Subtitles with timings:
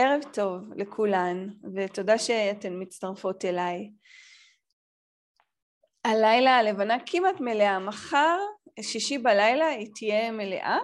[0.00, 3.90] ערב טוב לכולן, ותודה שאתן מצטרפות אליי.
[6.04, 8.38] הלילה הלבנה כמעט מלאה, מחר,
[8.80, 10.78] שישי בלילה, היא תהיה מלאה,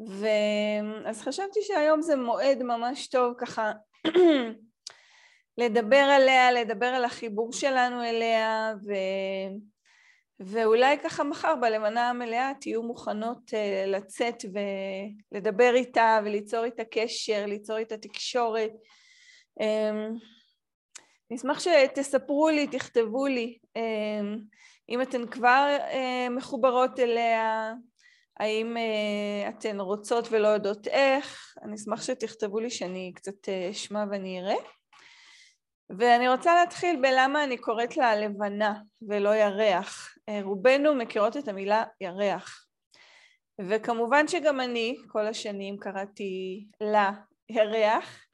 [0.00, 3.72] ואז חשבתי שהיום זה מועד ממש טוב ככה
[5.58, 8.92] לדבר עליה, לדבר על החיבור שלנו אליה, ו...
[10.40, 14.44] ואולי ככה מחר בלבנה המלאה תהיו מוכנות uh, לצאת
[15.32, 18.70] ולדבר איתה וליצור איתה קשר, ליצור איתה תקשורת.
[19.60, 20.24] Um,
[21.30, 24.40] נשמח שתספרו לי, תכתבו לי, um,
[24.88, 27.72] אם אתן כבר uh, מחוברות אליה,
[28.40, 34.40] האם uh, אתן רוצות ולא יודעות איך, אני אשמח שתכתבו לי שאני קצת אשמע ואני
[34.40, 34.62] אראה.
[35.98, 38.74] ואני רוצה להתחיל בלמה אני קוראת לה לבנה
[39.08, 40.14] ולא ירח.
[40.30, 42.66] אה, רובנו מכירות את המילה ירח.
[43.60, 47.10] וכמובן שגם אני כל השנים קראתי לה
[47.48, 48.24] ירח,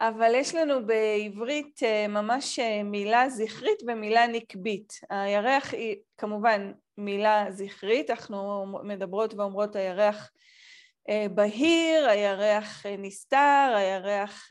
[0.00, 4.92] אבל יש לנו בעברית אה, ממש אה, מילה זכרית ומילה נקבית.
[5.10, 10.30] הירח היא כמובן מילה זכרית, אנחנו מדברות ואומרות הירח
[11.34, 14.48] בהיר, הירח נסתר, הירח...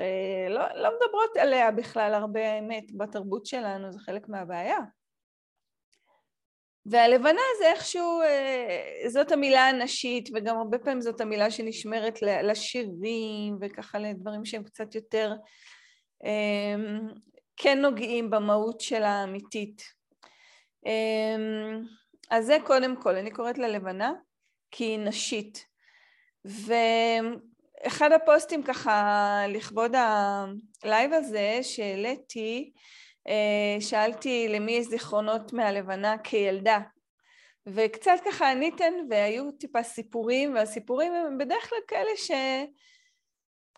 [0.49, 4.77] לא, לא מדברות עליה בכלל הרבה האמת בתרבות שלנו, זה חלק מהבעיה.
[6.85, 8.21] והלבנה זה איכשהו,
[9.07, 15.33] זאת המילה הנשית, וגם הרבה פעמים זאת המילה שנשמרת לשירים, וככה לדברים שהם קצת יותר
[17.57, 19.83] כן נוגעים במהות של האמיתית.
[22.29, 24.13] אז זה קודם כל, אני קוראת לה לבנה,
[24.71, 25.65] כי היא נשית.
[26.45, 32.81] ואחד הפוסטים ככה לכבוד ה live הזה שהעליתי, אה,
[33.79, 36.79] שאלתי למי יש זיכרונות מהלבנה כילדה.
[37.67, 42.09] וקצת ככה עניתן והיו טיפה סיפורים, והסיפורים הם בדרך כלל כאלה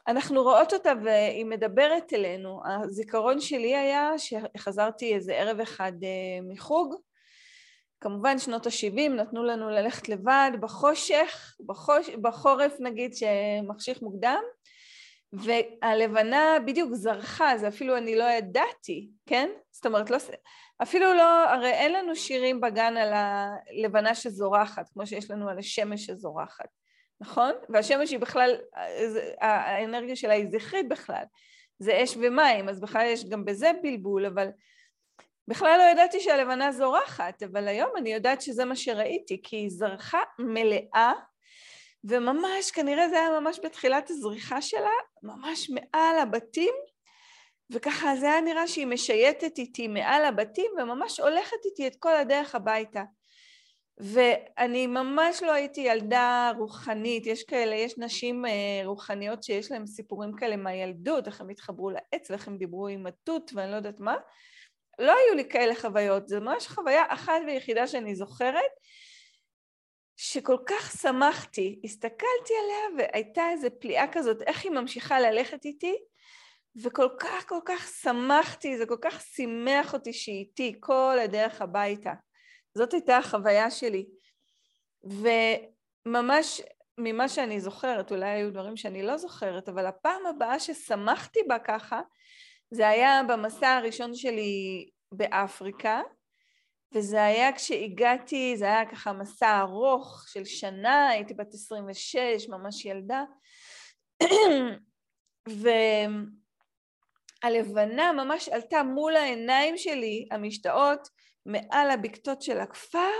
[0.08, 2.62] שאנחנו רואות אותה והיא מדברת אלינו.
[2.66, 6.96] הזיכרון שלי היה שחזרתי איזה ערב אחד אה, מחוג,
[8.02, 14.42] כמובן שנות ה-70 נתנו לנו ללכת לבד בחושך, בחוש, בחורף נגיד שמחשיך מוקדם,
[15.44, 19.50] והלבנה בדיוק זרחה, זה אפילו אני לא ידעתי, כן?
[19.72, 20.18] זאת אומרת, לא,
[20.84, 26.06] אפילו לא, הרי אין לנו שירים בגן על הלבנה שזורחת, כמו שיש לנו על השמש
[26.06, 26.70] שזורחת,
[27.22, 27.52] נכון?
[27.70, 28.56] והשמש היא בכלל,
[29.42, 31.24] האנרגיה שלה היא זכרית בכלל,
[31.80, 34.48] זה אש ומים, אז בכלל יש גם בזה בלבול, אבל
[35.48, 40.20] בכלל לא ידעתי שהלבנה זורחת, אבל היום אני יודעת שזה מה שראיתי, כי היא זרחה
[40.40, 41.14] מלאה,
[42.10, 44.90] וממש, כנראה זה היה ממש בתחילת הזריחה שלה,
[45.24, 46.74] ממש מעל הבתים,
[47.70, 52.56] וככה זה היה נראה שהיא משייטת איתי מעל הבתים, וממש הולכת איתי את כל הדרך
[52.56, 53.04] הביתה.
[53.98, 60.36] ואני ממש לא הייתי ילדה רוחנית, יש כאלה, יש נשים אה, רוחניות שיש להן סיפורים
[60.36, 64.16] כאלה מהילדות, איך הם התחברו לעץ ואיך הם דיברו עם התות ואני לא יודעת מה,
[65.00, 68.72] לא היו לי כאלה חוויות, זו ממש חוויה אחת ויחידה שאני זוכרת,
[70.18, 75.96] שכל כך שמחתי, הסתכלתי עליה והייתה איזו פליאה כזאת, איך היא ממשיכה ללכת איתי,
[76.84, 82.14] וכל כך כל כך שמחתי, זה כל כך שימח אותי שהיא איתי כל הדרך הביתה.
[82.78, 84.06] זאת הייתה החוויה שלי.
[85.04, 86.62] וממש
[86.98, 92.02] ממה שאני זוכרת, אולי היו דברים שאני לא זוכרת, אבל הפעם הבאה ששמחתי בה ככה,
[92.72, 96.02] זה היה במסע הראשון שלי באפריקה,
[96.96, 103.24] וזה היה כשהגעתי, זה היה ככה מסע ארוך של שנה, הייתי בת 26, ממש ילדה,
[107.44, 111.10] והלבנה ממש עלתה מול העיניים שלי, המשתאות,
[111.46, 113.14] מעל הבקתות של הכפר,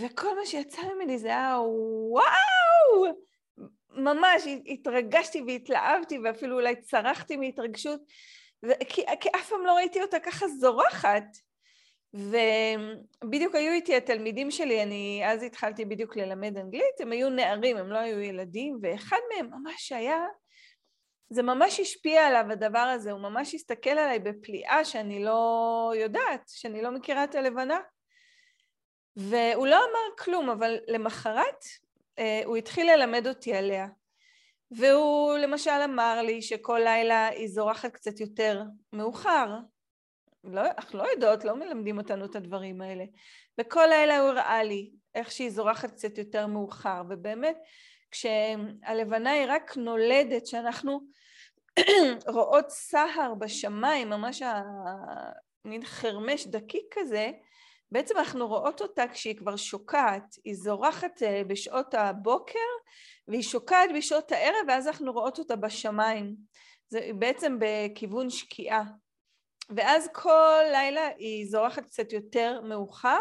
[0.00, 3.14] וכל מה שיצא ממני זה היה וואו!
[3.90, 8.00] ממש התרגשתי והתלהבתי ואפילו אולי צרחתי מהתרגשות
[8.88, 11.24] כי, כי אף פעם לא ראיתי אותה ככה זורחת.
[12.14, 17.92] ובדיוק היו איתי התלמידים שלי, אני אז התחלתי בדיוק ללמד אנגלית, הם היו נערים, הם
[17.92, 20.20] לא היו ילדים, ואחד מהם ממש היה,
[21.30, 26.82] זה ממש השפיע עליו הדבר הזה, הוא ממש הסתכל עליי בפליאה שאני לא יודעת, שאני
[26.82, 27.78] לא מכירה את הלבנה.
[29.16, 31.64] והוא לא אמר כלום, אבל למחרת
[32.18, 33.86] אה, הוא התחיל ללמד אותי עליה.
[34.70, 38.62] והוא למשל אמר לי שכל לילה היא זורחת קצת יותר
[38.92, 39.48] מאוחר.
[40.44, 43.04] לא, אנחנו לא יודעות, לא מלמדים אותנו את הדברים האלה.
[43.60, 47.56] וכל לילה הוא הראה לי איך שהיא זורחת קצת יותר מאוחר, ובאמת
[48.10, 51.00] כשהלבנה היא רק נולדת, שאנחנו
[52.34, 54.42] רואות סהר בשמיים, ממש
[55.64, 57.30] מין חרמש דקיק כזה,
[57.92, 62.58] בעצם אנחנו רואות אותה כשהיא כבר שוקעת, היא זורחת אה, בשעות הבוקר
[63.28, 66.36] והיא שוקעת בשעות הערב ואז אנחנו רואות אותה בשמיים.
[66.88, 68.82] זה בעצם בכיוון שקיעה.
[69.76, 73.20] ואז כל לילה היא זורחת קצת יותר מאוחר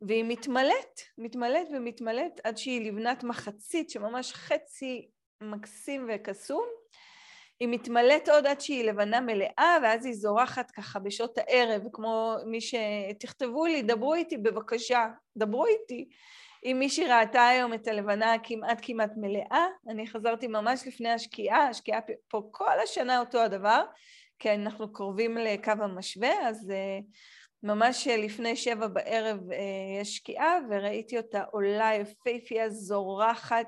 [0.00, 5.08] והיא מתמלאת, מתמלאת ומתמלאת עד שהיא לבנת מחצית שממש חצי
[5.40, 6.64] מקסים וקסום.
[7.60, 12.60] היא מתמלאת עוד עד שהיא לבנה מלאה ואז היא זורחת ככה בשעות הערב כמו מי
[12.60, 12.74] ש...
[13.20, 15.06] תכתבו לי, דברו איתי בבקשה,
[15.36, 16.08] דברו איתי.
[16.64, 22.00] אם מישהי ראתה היום את הלבנה כמעט כמעט מלאה, אני חזרתי ממש לפני השקיעה, השקיעה
[22.28, 23.84] פה כל השנה אותו הדבר,
[24.38, 27.04] כי אנחנו קרובים לקו המשווה, אז uh,
[27.62, 29.54] ממש לפני שבע בערב uh,
[30.00, 33.66] יש שקיעה, וראיתי אותה עולה יפייפייה, זורחת,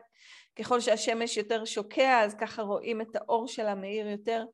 [0.59, 4.45] ככל שהשמש יותר שוקע, אז ככה רואים את האור שלה מאיר יותר.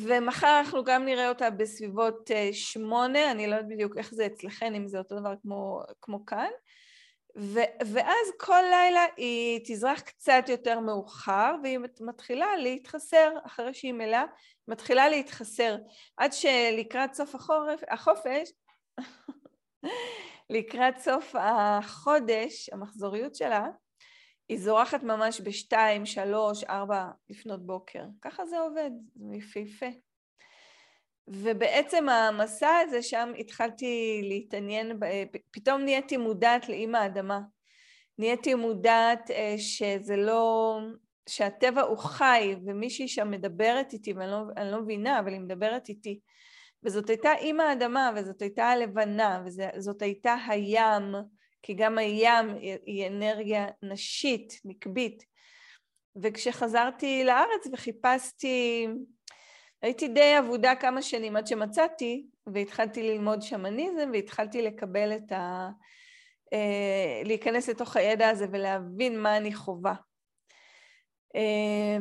[0.00, 4.72] ומחר אנחנו גם נראה אותה בסביבות אה, שמונה, אני לא יודעת בדיוק איך זה אצלכם,
[4.76, 6.50] אם זה אותו דבר כמו, כמו כאן.
[7.36, 14.24] ו- ואז כל לילה היא תזרח קצת יותר מאוחר, והיא מתחילה להתחסר, אחרי שהיא מלאה,
[14.68, 15.76] מתחילה להתחסר,
[16.16, 18.52] עד שלקראת סוף החורף, החופש,
[20.50, 23.66] לקראת סוף החודש, המחזוריות שלה,
[24.48, 28.04] היא זורחת ממש בשתיים, שלוש, ארבע לפנות בוקר.
[28.22, 29.86] ככה זה עובד, זה יפהפה.
[31.28, 35.00] ובעצם המסע הזה, שם התחלתי להתעניין,
[35.50, 37.40] פתאום נהייתי מודעת לאימא האדמה.
[38.18, 40.78] נהייתי מודעת אה, שזה לא,
[41.28, 46.20] שהטבע הוא חי, ומישהי שם מדברת איתי, ואני לא, לא מבינה, אבל היא מדברת איתי.
[46.84, 51.14] וזאת הייתה אימא האדמה, וזאת הייתה הלבנה, וזאת הייתה הים,
[51.62, 55.24] כי גם הים היא אנרגיה נשית, נקבית.
[56.22, 58.88] וכשחזרתי לארץ וחיפשתי,
[59.82, 65.70] הייתי די אבודה כמה שנים עד שמצאתי, והתחלתי ללמוד שמניזם, והתחלתי לקבל את ה...
[66.52, 69.94] אה, להיכנס לתוך הידע הזה ולהבין מה אני חווה.
[71.36, 71.96] אה,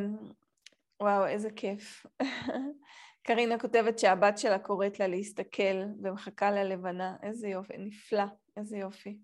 [1.01, 2.05] וואו, איזה כיף.
[3.27, 7.15] קרינה כותבת שהבת שלה קוראת לה להסתכל ומחכה ללבנה.
[7.23, 8.23] איזה יופי, נפלא,
[8.57, 9.17] איזה יופי.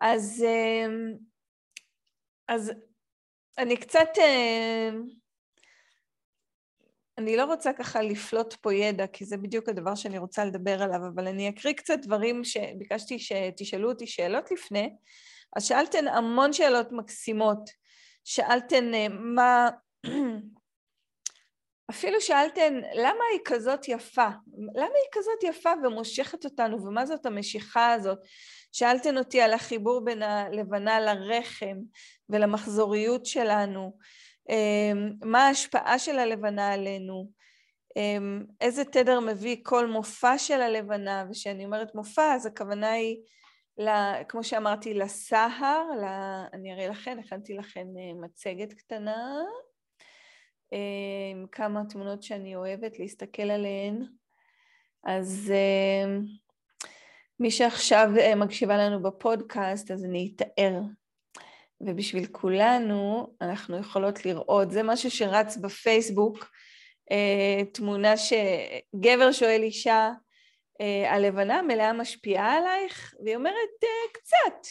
[0.00, 1.14] אז, אמ,
[2.48, 2.72] אז
[3.58, 4.08] אני קצת,
[7.18, 11.00] אני לא רוצה ככה לפלוט פה ידע, כי זה בדיוק הדבר שאני רוצה לדבר עליו,
[11.14, 14.96] אבל אני אקריא קצת דברים שביקשתי שתשאלו אותי שאלות לפני.
[15.56, 17.70] אז שאלתן המון שאלות מקסימות.
[18.24, 19.70] שאלתן אה, מה...
[21.90, 24.28] אפילו שאלתן למה היא כזאת יפה?
[24.74, 28.18] למה היא כזאת יפה ומושכת אותנו, ומה זאת המשיכה הזאת?
[28.72, 31.76] שאלתן אותי על החיבור בין הלבנה לרחם
[32.28, 33.98] ולמחזוריות שלנו,
[35.24, 37.30] מה ההשפעה של הלבנה עלינו,
[37.96, 43.16] אמ, איזה תדר מביא כל מופע של הלבנה, וכשאני אומרת מופע אז הכוונה היא,
[43.78, 49.40] לה, כמו שאמרתי, לסהר, לה, אני אראה לכם, הכנתי לכם אה, מצגת קטנה,
[51.32, 54.06] עם כמה תמונות שאני אוהבת להסתכל עליהן.
[55.04, 55.52] אז
[56.04, 56.24] אמ,
[57.40, 60.80] מי שעכשיו אה, מקשיבה לנו בפודקאסט, אז אני אתאר.
[61.80, 66.50] ובשביל כולנו, אנחנו יכולות לראות, זה משהו שרץ בפייסבוק,
[67.10, 70.10] אה, תמונה שגבר שואל אישה,
[70.80, 73.14] אה, הלבנה מלאה משפיעה עלייך?
[73.24, 73.68] והיא אומרת,
[74.12, 74.68] קצת.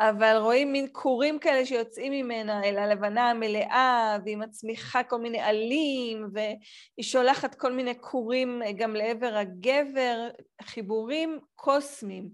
[0.00, 6.26] אבל רואים מין כורים כאלה שיוצאים ממנה אל הלבנה המלאה, והיא מצמיחה כל מיני עלים,
[6.32, 10.28] והיא שולחת כל מיני כורים גם לעבר הגבר,
[10.62, 12.28] חיבורים קוסמיים.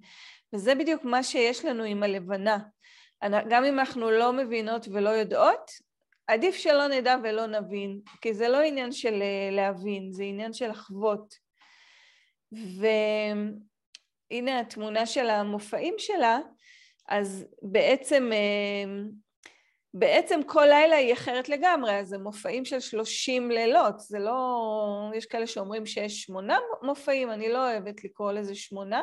[0.53, 2.59] וזה בדיוק מה שיש לנו עם הלבנה.
[3.49, 5.71] גם אם אנחנו לא מבינות ולא יודעות,
[6.27, 10.71] עדיף שלא נדע ולא נבין, כי זה לא עניין של אה, להבין, זה עניין של
[10.71, 11.35] לחוות.
[14.31, 16.39] והנה התמונה של המופעים שלה,
[17.09, 18.85] אז בעצם, אה,
[19.95, 25.11] בעצם כל לילה היא אחרת לגמרי, אז זה מופעים של שלושים לילות, זה לא...
[25.15, 29.03] יש כאלה שאומרים שיש שמונה מופעים, אני לא אוהבת לקרוא לזה שמונה,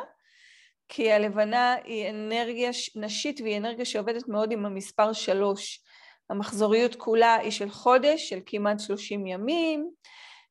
[0.92, 5.82] כי הלבנה היא אנרגיה נשית והיא אנרגיה שעובדת מאוד עם המספר שלוש.
[6.30, 9.90] המחזוריות כולה היא של חודש, של כמעט שלושים ימים.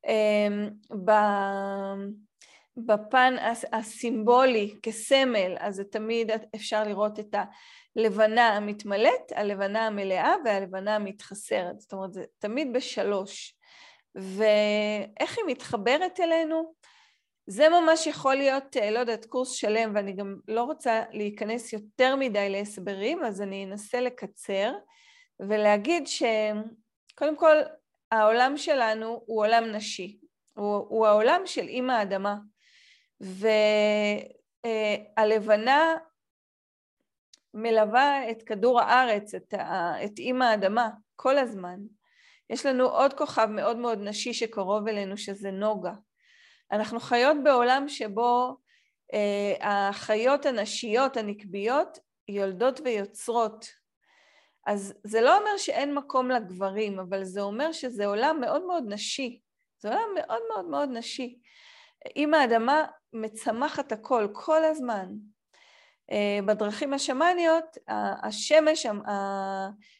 [0.06, 0.48] אה,
[2.76, 3.34] בפן
[3.72, 7.34] הסימבולי כסמל, אז זה תמיד אפשר לראות את
[7.96, 11.80] הלבנה המתמלאת, הלבנה המלאה והלבנה המתחסרת.
[11.80, 13.54] זאת אומרת, זה תמיד בשלוש.
[14.14, 16.74] ואיך היא מתחברת אלינו?
[17.46, 22.16] זה ממש יכול להיות, אה, לא יודעת, קורס שלם, ואני גם לא רוצה להיכנס יותר
[22.16, 24.72] מדי להסברים, אז אני אנסה לקצר
[25.40, 27.56] ולהגיד שקודם כל,
[28.10, 30.18] העולם שלנו הוא עולם נשי.
[30.54, 32.36] הוא, הוא העולם של אימא האדמה.
[35.16, 35.96] והלבנה
[37.54, 39.54] מלווה את כדור הארץ, את,
[40.04, 41.76] את אימא האדמה, כל הזמן.
[42.50, 45.92] יש לנו עוד כוכב מאוד מאוד נשי שקרוב אלינו, שזה נוגה.
[46.72, 48.56] אנחנו חיות בעולם שבו
[49.14, 51.98] אה, החיות הנשיות, הנקביות,
[52.28, 53.66] יולדות ויוצרות.
[54.66, 59.40] אז זה לא אומר שאין מקום לגברים, אבל זה אומר שזה עולם מאוד מאוד נשי.
[59.78, 61.38] זה עולם מאוד מאוד מאוד נשי.
[62.16, 65.06] אם האדמה מצמחת הכל, כל הזמן.
[66.10, 67.78] אה, בדרכים השמאניות,
[68.22, 68.86] השמש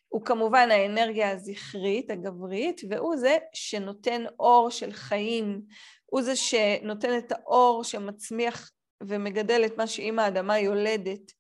[0.08, 5.62] הוא כמובן האנרגיה הזכרית, הגברית, והוא זה שנותן אור של חיים,
[6.10, 8.70] הוא זה שנותן את האור שמצמיח
[9.02, 11.32] ומגדל את מה שאימא האדמה יולדת.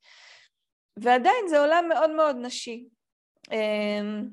[0.96, 2.88] ועדיין זה עולם מאוד מאוד נשי.
[3.52, 4.28] אמ,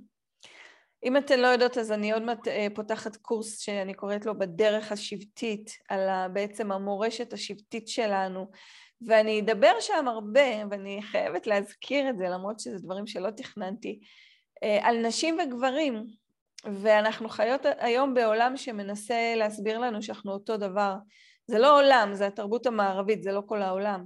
[1.03, 4.91] אם אתן לא יודעות אז אני עוד מעט אה, פותחת קורס שאני קוראת לו בדרך
[4.91, 8.51] השבטית, על בעצם המורשת השבטית שלנו,
[9.01, 14.00] ואני אדבר שם הרבה, ואני חייבת להזכיר את זה למרות שזה דברים שלא תכננתי,
[14.63, 16.08] אה, על נשים וגברים,
[16.66, 20.96] ואנחנו חיות היום בעולם שמנסה להסביר לנו שאנחנו אותו דבר.
[21.48, 24.06] זה לא עולם, זה התרבות המערבית, זה לא כל העולם.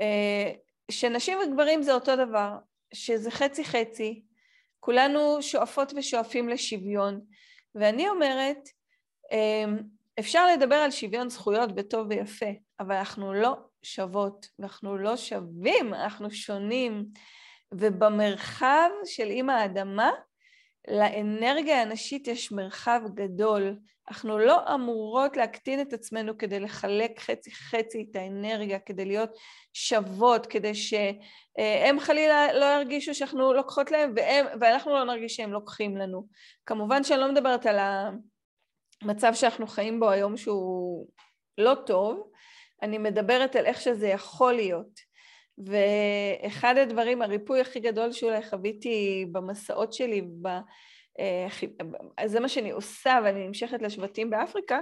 [0.00, 0.52] אה,
[0.90, 2.56] שנשים וגברים זה אותו דבר,
[2.94, 4.22] שזה חצי חצי,
[4.80, 7.20] כולנו שואפות ושואפים לשוויון,
[7.74, 8.68] ואני אומרת,
[9.32, 9.64] אה,
[10.18, 12.46] אפשר לדבר על שוויון זכויות בטוב ויפה,
[12.80, 17.04] אבל אנחנו לא שוות, ואנחנו לא שווים, אנחנו שונים.
[17.74, 20.10] ובמרחב של אימא האדמה,
[20.88, 23.76] לאנרגיה הנשית יש מרחב גדול.
[24.08, 29.30] אנחנו לא אמורות להקטין את עצמנו כדי לחלק חצי חצי את האנרגיה, כדי להיות
[29.72, 35.96] שוות, כדי שהם חלילה לא ירגישו שאנחנו לוקחות להם והם, ואנחנו לא נרגיש שהם לוקחים
[35.96, 36.26] לנו.
[36.66, 37.78] כמובן שאני לא מדברת על
[39.02, 41.08] המצב שאנחנו חיים בו היום שהוא
[41.58, 42.30] לא טוב,
[42.82, 45.09] אני מדברת על איך שזה יכול להיות.
[45.66, 50.48] ואחד הדברים, הריפוי הכי גדול שאולי חוויתי במסעות שלי, ב...
[51.18, 54.78] אה, זה מה שאני עושה ואני נמשכת לשבטים באפריקה,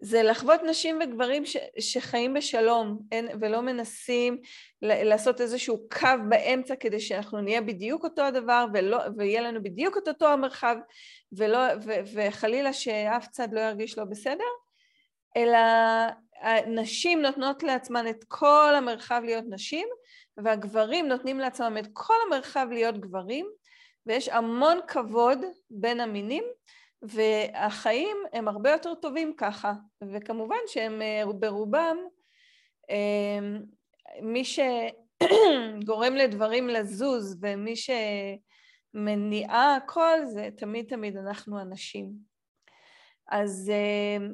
[0.00, 4.38] זה לחוות נשים וגברים ש, שחיים בשלום אין, ולא מנסים
[4.82, 10.08] לעשות איזשהו קו באמצע כדי שאנחנו נהיה בדיוק אותו הדבר ולא, ויהיה לנו בדיוק את
[10.08, 10.76] אותו המרחב
[11.32, 14.44] ולא, ו, וחלילה שאף צד לא ירגיש לא בסדר,
[15.36, 15.58] אלא
[16.40, 19.88] הנשים נותנות לעצמן את כל המרחב להיות נשים,
[20.36, 23.46] והגברים נותנים לעצמם את כל המרחב להיות גברים,
[24.06, 25.38] ויש המון כבוד
[25.70, 26.44] בין המינים,
[27.02, 29.72] והחיים הם הרבה יותר טובים ככה,
[30.12, 31.96] וכמובן שהם אה, ברובם,
[32.90, 33.38] אה,
[34.22, 37.74] מי שגורם לדברים לזוז ומי
[38.94, 42.12] שמניעה הכל זה תמיד תמיד אנחנו הנשים.
[43.28, 44.26] אז אה,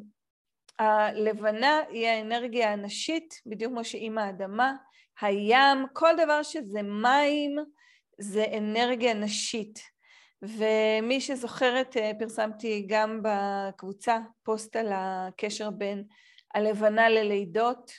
[0.80, 4.72] הלבנה היא האנרגיה הנשית, בדיוק כמו שאימא האדמה,
[5.20, 7.56] הים, כל דבר שזה מים
[8.18, 9.80] זה אנרגיה נשית.
[10.42, 16.04] ומי שזוכרת, אה, פרסמתי גם בקבוצה פוסט על הקשר בין
[16.54, 17.92] הלבנה ללידות,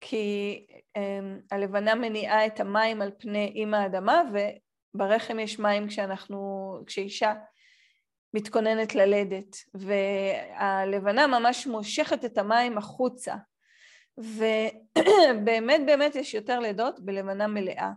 [0.00, 4.22] כי אמ, הלבנה מניעה את המים על פני אימא האדמה,
[4.94, 7.34] וברחם יש מים כשאנחנו, כשאישה
[8.34, 13.34] מתכוננת ללדת, והלבנה ממש מושכת את המים החוצה,
[14.18, 17.90] ובאמת באמת יש יותר לידות בלבנה מלאה.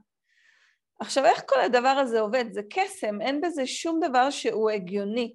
[1.00, 2.46] עכשיו איך כל הדבר הזה עובד?
[2.52, 5.34] זה קסם, אין בזה שום דבר שהוא הגיוני.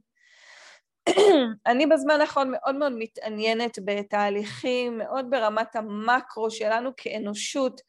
[1.66, 7.80] אני בזמן האחרון מאוד מאוד מתעניינת בתהליכים מאוד ברמת המקרו שלנו כאנושות.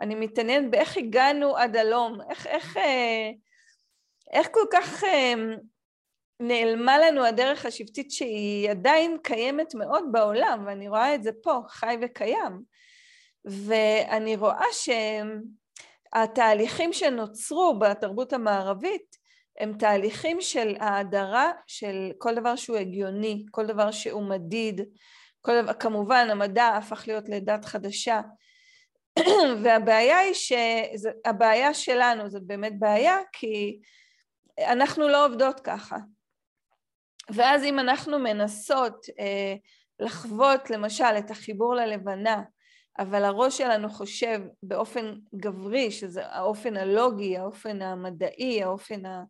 [0.00, 3.30] אני מתעניינת באיך הגענו עד הלום, איך, איך, אה,
[4.32, 5.34] איך כל כך אה,
[6.40, 11.96] נעלמה לנו הדרך השבטית שהיא עדיין קיימת מאוד בעולם, ואני רואה את זה פה, חי
[12.02, 12.62] וקיים.
[13.44, 14.66] ואני רואה
[16.14, 19.16] שהתהליכים שנוצרו בתרבות המערבית
[19.58, 24.80] הם תהליכים של האדרה של כל דבר שהוא הגיוני, כל דבר שהוא מדיד,
[25.40, 28.20] כל דבר, כמובן המדע הפך להיות לדת חדשה,
[29.62, 33.80] והבעיה היא שהבעיה שלנו זאת באמת בעיה כי
[34.58, 35.96] אנחנו לא עובדות ככה.
[37.34, 39.54] ואז אם אנחנו מנסות אה,
[40.00, 42.42] לחוות למשל את החיבור ללבנה,
[42.98, 49.22] אבל הראש שלנו חושב באופן גברי, שזה האופן הלוגי, האופן המדעי, האופן ה...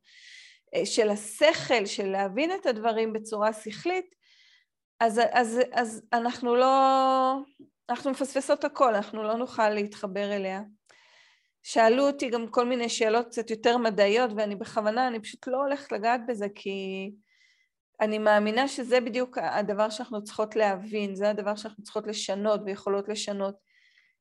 [0.75, 4.15] אה, של השכל, של להבין את הדברים בצורה שכלית,
[5.01, 7.37] אז, אז, אז אנחנו לא,
[7.89, 10.61] אנחנו מפספסות הכל, אנחנו לא נוכל להתחבר אליה.
[11.63, 15.93] שאלו אותי גם כל מיני שאלות קצת יותר מדעיות, ואני בכוונה, אני פשוט לא הולכת
[15.93, 17.11] לגעת בזה, כי
[18.01, 23.55] אני מאמינה שזה בדיוק הדבר שאנחנו צריכות להבין, זה הדבר שאנחנו צריכות לשנות ויכולות לשנות.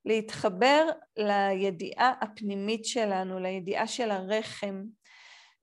[0.06, 0.86] להתחבר
[1.18, 4.84] לידיעה הפנימית שלנו, לידיעה של הרחם,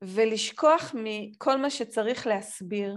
[0.03, 2.97] ולשכוח מכל מה שצריך להסביר.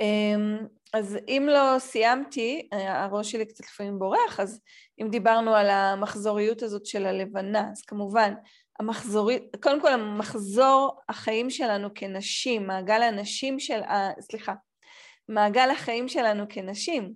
[0.00, 0.58] אמ,
[0.94, 4.60] אז אם לא סיימתי, הראש שלי קצת לפעמים בורח, אז
[5.02, 8.34] אם דיברנו על המחזוריות הזאת של הלבנה, אז כמובן,
[8.80, 13.80] המחזוריות, קודם כל המחזור החיים שלנו כנשים, מעגל הנשים של,
[14.20, 14.54] סליחה,
[15.28, 17.12] מעגל החיים שלנו כנשים.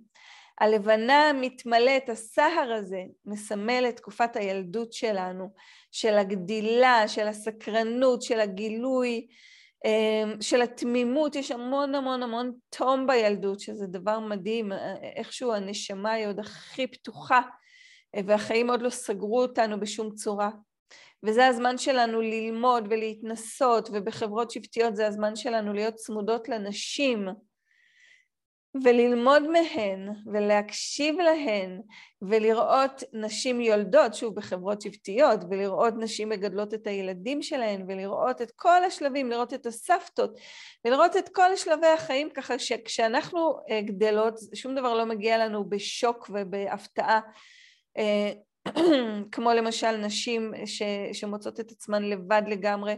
[0.61, 5.49] הלבנה מתמלאת, הסהר הזה מסמל את תקופת הילדות שלנו,
[5.91, 9.27] של הגדילה, של הסקרנות, של הגילוי,
[9.85, 14.71] אמ, של התמימות, יש המון המון המון תום בילדות, שזה דבר מדהים,
[15.15, 17.41] איכשהו הנשמה היא עוד הכי פתוחה,
[18.25, 20.49] והחיים עוד לא סגרו אותנו בשום צורה.
[21.25, 27.27] וזה הזמן שלנו ללמוד ולהתנסות, ובחברות שבטיות זה הזמן שלנו להיות צמודות לנשים,
[28.83, 31.81] וללמוד מהן ולהקשיב להן
[32.21, 38.83] ולראות נשים יולדות, שוב בחברות שבטיות, ולראות נשים מגדלות את הילדים שלהן ולראות את כל
[38.83, 40.39] השלבים, לראות את הסבתות
[40.85, 46.29] ולראות את כל שלבי החיים ככה שכשאנחנו אה, גדלות שום דבר לא מגיע לנו בשוק
[46.33, 47.19] ובהפתעה
[47.97, 48.31] אה,
[49.31, 50.81] כמו למשל נשים ש,
[51.13, 52.95] שמוצאות את עצמן לבד לגמרי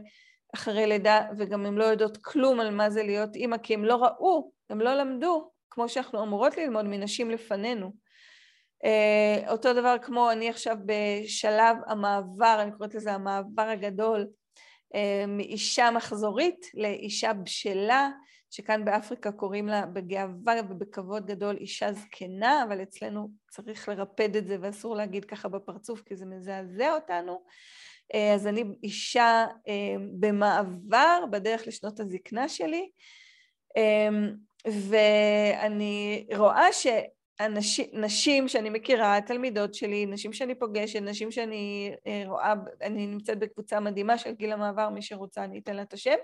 [0.55, 3.95] אחרי לידה וגם הן לא יודעות כלום על מה זה להיות אימא כי הן לא
[3.95, 8.07] ראו, הן לא למדו כמו שאנחנו אמורות ללמוד מנשים לפנינו.
[8.85, 14.27] Uh, אותו דבר כמו אני עכשיו בשלב המעבר, אני קוראת לזה המעבר הגדול,
[14.93, 14.97] uh,
[15.27, 18.09] מאישה מחזורית לאישה בשלה,
[18.49, 24.57] שכאן באפריקה קוראים לה בגאווה ובכבוד גדול אישה זקנה, אבל אצלנו צריך לרפד את זה
[24.61, 27.43] ואסור להגיד ככה בפרצוף כי זה מזעזע אותנו.
[28.13, 29.69] Uh, אז אני אישה uh,
[30.19, 32.89] במעבר בדרך לשנות הזקנה שלי.
[33.77, 33.81] Uh,
[34.67, 43.07] ואני רואה שנשים שאני מכירה, תלמידות שלי, נשים שאני פוגשת, נשים שאני אה, רואה, אני
[43.07, 46.15] נמצאת בקבוצה מדהימה של גיל המעבר, מי שרוצה אני אתן לה את השם,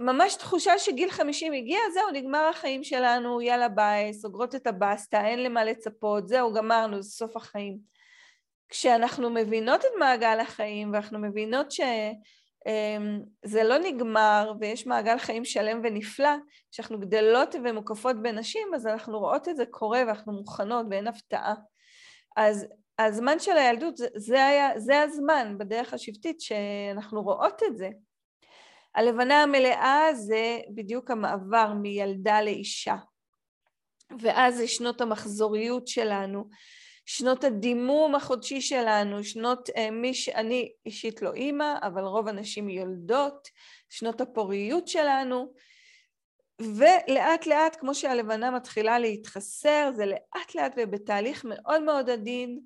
[0.00, 5.42] ממש תחושה שגיל 50 הגיע, זהו, נגמר החיים שלנו, יאללה ביי, סוגרות את הבסטה, אין
[5.42, 7.78] למה לצפות, זהו, גמרנו, זה סוף החיים.
[8.68, 11.80] כשאנחנו מבינות את מעגל החיים ואנחנו מבינות ש...
[12.66, 13.20] אמ,
[13.64, 16.36] לא נגמר ויש מעגל חיים שלם ונפלא,
[16.72, 21.54] כשאנחנו גדלות ומוקפות בנשים, אז אנחנו רואות את זה קורה ואנחנו מוכנות ואין הפתעה.
[22.36, 22.66] אז
[22.98, 27.88] הזמן של הילדות, זה, היה, זה הזמן בדרך השבטית שאנחנו רואות את זה.
[28.94, 32.96] הלבנה המלאה זה בדיוק המעבר מילדה לאישה.
[34.20, 36.48] ואז זה שנות המחזוריות שלנו,
[37.06, 40.28] שנות הדימום החודשי שלנו, שנות אה, מי ש...
[40.28, 43.48] אני אישית לא אימא, אבל רוב הנשים יולדות,
[43.88, 45.52] שנות הפוריות שלנו,
[46.60, 52.60] ולאט לאט, כמו שהלבנה מתחילה להתחסר, זה לאט לאט ובתהליך מאוד מאוד עדין,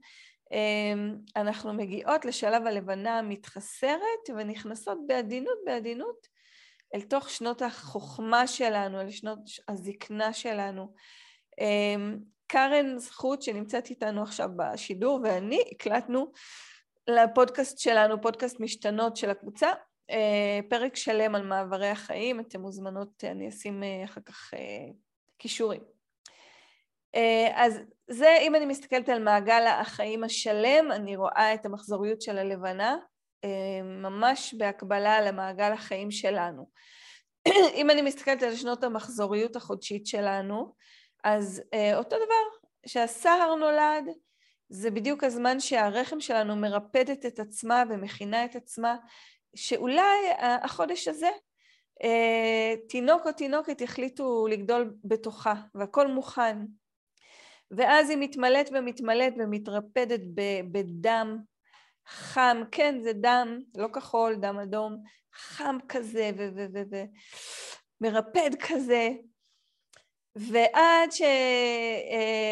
[1.36, 6.26] אנחנו מגיעות לשלב הלבנה המתחסרת ונכנסות בעדינות בעדינות
[6.94, 10.94] אל תוך שנות החוכמה שלנו, אל שנות הזקנה שלנו.
[11.60, 16.32] אמ, קארן זכות שנמצאת איתנו עכשיו בשידור ואני הקלטנו
[17.08, 19.72] לפודקאסט שלנו, פודקאסט משתנות של הקבוצה,
[20.10, 24.92] אה, פרק שלם על מעברי החיים, אתן מוזמנות, אני אשים אה, אחר כך אה,
[25.38, 25.80] קישורים.
[27.54, 27.80] אז
[28.10, 32.96] זה, אם אני מסתכלת על מעגל החיים השלם, אני רואה את המחזוריות של הלבנה,
[33.84, 36.68] ממש בהקבלה למעגל החיים שלנו.
[37.78, 40.74] אם אני מסתכלת על שנות המחזוריות החודשית שלנו,
[41.24, 44.04] אז אה, אותו דבר, שהסהר נולד,
[44.68, 48.96] זה בדיוק הזמן שהרחם שלנו מרפדת את עצמה ומכינה את עצמה,
[49.54, 51.30] שאולי החודש הזה
[52.02, 56.58] אה, תינוק או תינוקת יחליטו לגדול בתוכה, והכל מוכן.
[57.70, 60.20] ואז היא מתמלאת ומתמלאת ומתרפדת
[60.72, 61.38] בדם
[62.06, 65.02] חם, כן, זה דם, לא כחול, דם אדום,
[65.34, 66.30] חם כזה
[68.00, 69.08] ומרפד כזה,
[70.36, 71.10] ועד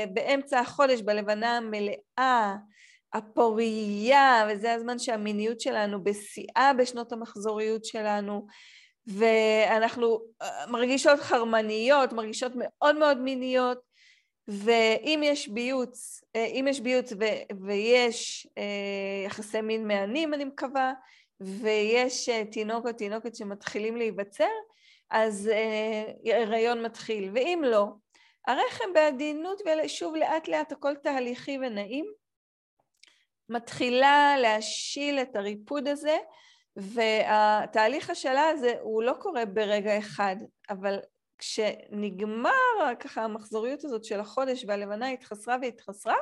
[0.07, 2.57] שבאמצע החודש בלבנה המלאה,
[3.13, 8.47] הפורייה, וזה הזמן שהמיניות שלנו בשיאה בשנות המחזוריות שלנו,
[9.07, 13.79] ואנחנו אה, מרגישות חרמניות, מרגישות מאוד מאוד מיניות,
[14.49, 20.93] ואם יש ביוץ, אה, אם יש ביוץ ו- ויש אה, יחסי מין מהנים, אני מקווה,
[21.41, 24.51] ויש תינוק או תינוקת שמתחילים להיווצר,
[25.11, 27.87] אז אה, הריון מתחיל, ואם לא,
[28.47, 32.07] הרחם בעדינות ושוב לאט לאט הכל תהליכי ונעים,
[33.49, 36.17] מתחילה להשיל את הריפוד הזה
[36.77, 40.37] והתהליך השאלה הזה הוא לא קורה ברגע אחד,
[40.71, 40.99] אבל
[41.39, 46.17] כשנגמר ככה המחזוריות הזאת של החודש והלבנה התחסרה והתחסרה,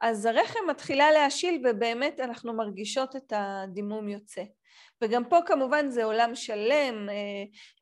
[0.00, 4.42] אז הרחם מתחילה להשיל ובאמת אנחנו מרגישות את הדימום יוצא.
[5.02, 7.14] וגם פה כמובן זה עולם שלם, אה,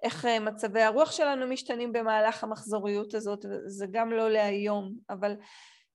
[0.02, 5.36] איך אה, מצבי הרוח שלנו משתנים במהלך המחזוריות הזאת, זה גם לא להיום, אבל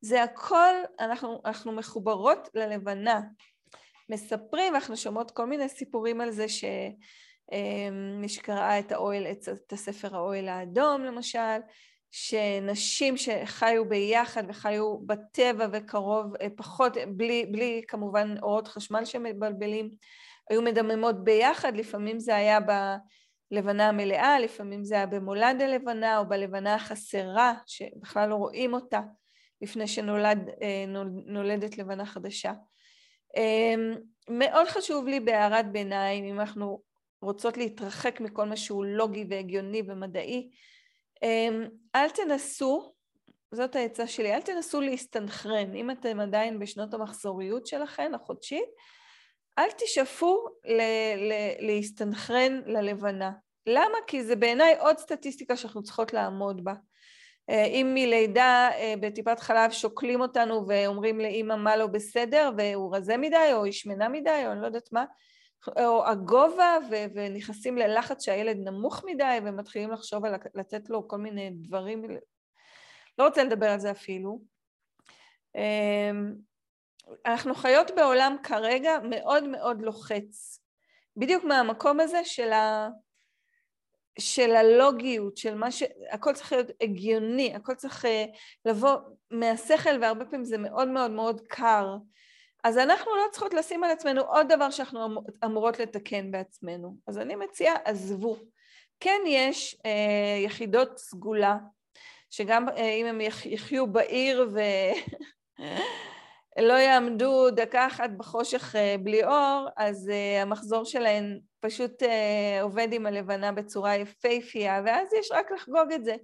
[0.02, 3.21] זה הכל, אנחנו, אנחנו מחוברות ללבנה.
[4.10, 6.65] מספרים, אנחנו שומעות כל מיני סיפורים על זה ש...
[7.91, 11.59] מי שקראה את האוהל, את הספר האוהל האדום למשל,
[12.11, 19.91] שנשים שחיו ביחד וחיו בטבע וקרוב, אה, פחות, בלי, בלי כמובן אורות חשמל שמבלבלים,
[20.49, 22.59] היו מדממות ביחד, לפעמים זה היה
[23.51, 29.01] בלבנה המלאה, לפעמים זה היה במולד הלבנה או בלבנה החסרה, שבכלל לא רואים אותה
[29.61, 32.53] לפני שנולדת אה, לבנה חדשה.
[33.37, 33.95] אמ,
[34.29, 36.81] מאוד חשוב לי בהערת ביניים, אם אנחנו
[37.21, 40.49] רוצות להתרחק מכל מה שהוא לוגי והגיוני ומדעי,
[41.23, 42.93] אמ, אל תנסו,
[43.51, 45.75] זאת העצה שלי, אל תנסו להסתנכרן.
[45.75, 48.69] אם אתם עדיין בשנות המחזוריות שלכם, החודשית,
[49.60, 50.45] אל תשאפו
[51.60, 53.31] להסתנכרן ללבנה.
[53.67, 53.97] למה?
[54.07, 56.73] כי זה בעיניי עוד סטטיסטיקה שאנחנו צריכות לעמוד בה.
[57.49, 63.17] אה, אם מלידה אה, בטיפת חלב שוקלים אותנו ואומרים לאימא מה לא בסדר והוא רזה
[63.17, 65.05] מדי או היא שמנה מדי או אני לא יודעת מה,
[65.67, 71.50] או הגובה ו- ונכנסים ללחץ שהילד נמוך מדי ומתחילים לחשוב על לתת לו כל מיני
[71.50, 72.04] דברים,
[73.17, 74.41] לא רוצה לדבר על זה אפילו.
[75.56, 76.34] אמ,
[77.26, 80.60] אנחנו חיות בעולם כרגע מאוד מאוד לוחץ,
[81.17, 82.89] בדיוק מהמקום הזה של, ה...
[84.19, 85.84] של הלוגיות, של מה ש...
[86.12, 88.26] הכל צריך להיות הגיוני, הכל צריך אה,
[88.65, 88.95] לבוא
[89.32, 91.95] מהשכל והרבה פעמים זה מאוד מאוד מאוד קר.
[92.63, 96.95] אז אנחנו לא צריכות לשים על עצמנו עוד דבר שאנחנו אמ-, אמורות לתקן בעצמנו.
[97.08, 98.38] אז אני מציעה, עזבו.
[99.00, 101.58] כן יש אה, יחידות סגולה,
[102.30, 104.50] שגם אה, אם הם יחיו בעיר
[106.58, 112.88] ולא יעמדו דקה אחת בחושך אה, בלי אור, אז אה, המחזור שלהן פשוט אה, עובד
[112.91, 116.15] עם הלבנה בצורה יפייפייה, ואז יש רק לחגוג את זה.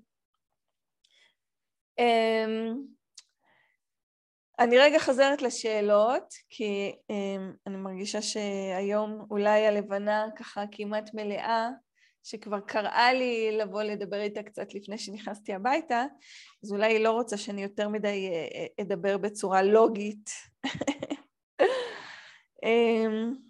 [4.60, 11.70] אני רגע חוזרת לשאלות, כי um, אני מרגישה שהיום אולי הלבנה ככה כמעט מלאה,
[12.24, 16.06] שכבר קראה לי לבוא לדבר איתה קצת לפני שנכנסתי הביתה,
[16.64, 20.30] אז אולי היא לא רוצה שאני יותר מדי אה, אה, אדבר בצורה לוגית.
[22.66, 23.38] um,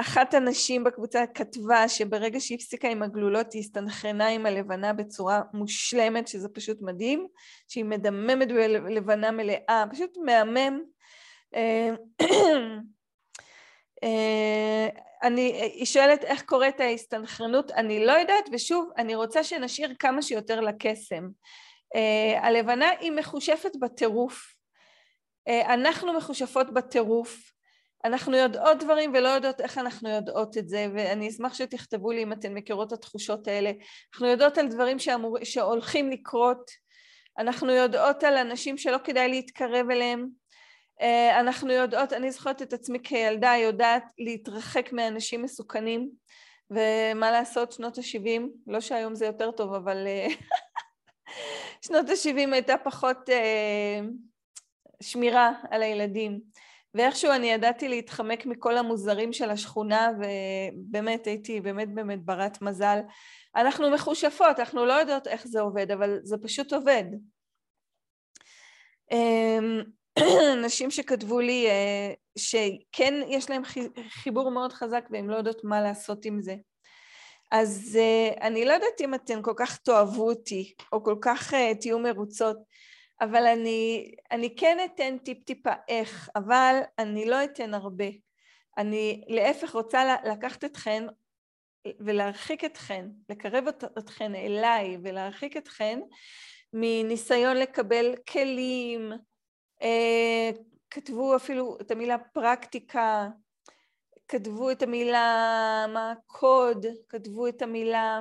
[0.00, 6.28] אחת הנשים בקבוצה כתבה שברגע שהיא הפסיקה עם הגלולות היא הסתנכרנה עם הלבנה בצורה מושלמת,
[6.28, 7.26] שזה פשוט מדהים,
[7.68, 10.80] שהיא מדממת בלבנה מלאה, פשוט מהמם.
[11.54, 11.90] אה,
[14.04, 14.88] אה,
[15.22, 15.42] אני,
[15.74, 21.28] היא שואלת איך קורית ההסתנכרנות, אני לא יודעת, ושוב, אני רוצה שנשאיר כמה שיותר לקסם.
[21.96, 24.54] Uh, הלבנה היא מחושפת בטירוף.
[25.48, 27.57] אנחנו מחושפות בטירוף.
[28.04, 32.32] אנחנו יודעות דברים ולא יודעות איך אנחנו יודעות את זה, ואני אשמח שתכתבו לי אם
[32.32, 33.72] אתן מכירות את התחושות האלה.
[34.14, 36.70] אנחנו יודעות על דברים שאמור, שהולכים לקרות,
[37.38, 40.28] אנחנו יודעות על אנשים שלא כדאי להתקרב אליהם,
[41.00, 46.10] אה, אנחנו יודעות, אני זוכרת את עצמי כילדה, יודעת להתרחק מאנשים מסוכנים,
[46.70, 50.26] ומה לעשות, שנות ה-70, לא שהיום זה יותר טוב, אבל אה,
[51.86, 54.00] שנות ה-70 הייתה פחות אה,
[55.02, 56.40] שמירה על הילדים.
[56.94, 62.98] ואיכשהו אני ידעתי להתחמק מכל המוזרים של השכונה, ובאמת הייתי באמת באמת ברת מזל.
[63.56, 67.04] אנחנו מחושפות, אנחנו לא יודעות איך זה עובד, אבל זה פשוט עובד.
[69.12, 69.82] אמ,
[70.64, 73.62] נשים שכתבו לי אה, שכן יש להם
[74.08, 76.54] חיבור מאוד חזק והם לא יודעות מה לעשות עם זה.
[77.50, 81.72] אז אה, אני לא יודעת אם אתן כל כך תאהבו אותי, או כל כך אה,
[81.80, 82.56] תהיו מרוצות,
[83.20, 88.04] אבל אני, אני כן אתן טיפ-טיפה איך, אבל אני לא אתן הרבה.
[88.78, 91.04] אני להפך רוצה לקחת אתכן
[92.00, 93.64] ולהרחיק אתכן, לקרב
[93.98, 96.00] אתכן אליי ולהרחיק אתכן
[96.72, 99.12] מניסיון לקבל כלים,
[99.82, 100.50] אה,
[100.90, 103.28] כתבו אפילו את המילה פרקטיקה,
[104.28, 108.20] כתבו את המילה, מה הקוד, כתבו את המילה,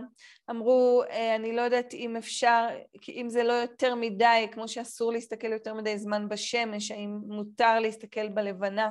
[0.50, 2.68] אמרו, אה, אני לא יודעת אם אפשר,
[3.10, 8.30] אם זה לא יותר מדי, כמו שאסור להסתכל יותר מדי זמן בשמש, האם מותר להסתכל
[8.30, 8.90] בלבנה.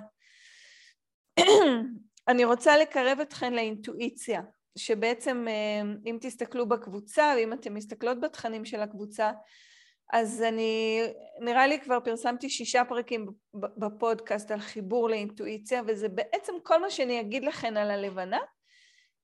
[2.28, 4.42] אני רוצה לקרב אתכן לאינטואיציה,
[4.78, 9.32] שבעצם אה, אם תסתכלו בקבוצה, ואם אתן מסתכלות בתכנים של הקבוצה,
[10.12, 11.02] אז אני,
[11.40, 17.20] נראה לי כבר פרסמתי שישה פרקים בפודקאסט על חיבור לאינטואיציה, וזה בעצם כל מה שאני
[17.20, 18.38] אגיד לכם על הלבנה,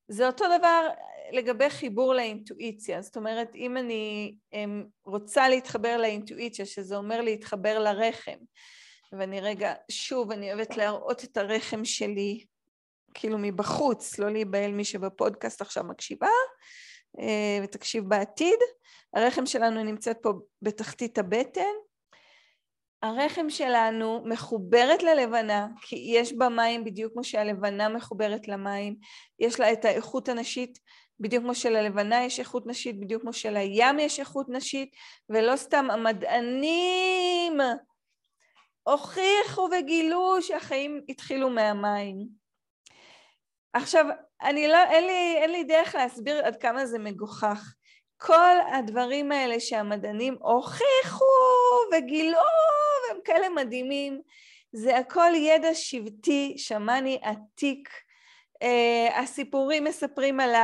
[0.08, 0.88] זה אותו דבר
[1.32, 3.02] לגבי חיבור לאינטואיציה.
[3.02, 8.38] זאת אומרת, אם אני אמ, רוצה להתחבר לאינטואיציה, שזה אומר להתחבר לרחם,
[9.12, 12.44] ואני רגע, שוב, אני אוהבת להראות את הרחם שלי,
[13.14, 16.28] כאילו מבחוץ, לא להיבהל מי שבפודקאסט עכשיו מקשיבה,
[17.20, 18.58] אה, ותקשיב בעתיד.
[19.14, 21.72] הרחם שלנו נמצאת פה בתחתית הבטן.
[23.02, 28.96] הרחם שלנו מחוברת ללבנה, כי יש בה מים בדיוק כמו שהלבנה מחוברת למים.
[29.38, 30.78] יש לה את האיכות הנשית
[31.22, 34.94] בדיוק כמו שללבנה יש איכות נשית, בדיוק כמו שלים יש איכות נשית,
[35.28, 37.60] ולא סתם המדענים
[38.82, 42.28] הוכיחו וגילו שהחיים התחילו מהמים.
[43.72, 44.06] עכשיו,
[44.42, 47.74] אני לא, אין לי, אין לי דרך להסביר עד כמה זה מגוחך.
[48.26, 51.24] כל הדברים האלה שהמדענים הוכיחו
[51.92, 52.38] וגילו,
[53.08, 54.20] והם כאלה מדהימים,
[54.72, 57.88] זה הכל ידע שבטי, שמאני עתיק.
[58.64, 60.54] Uh, הסיפורים מספרים על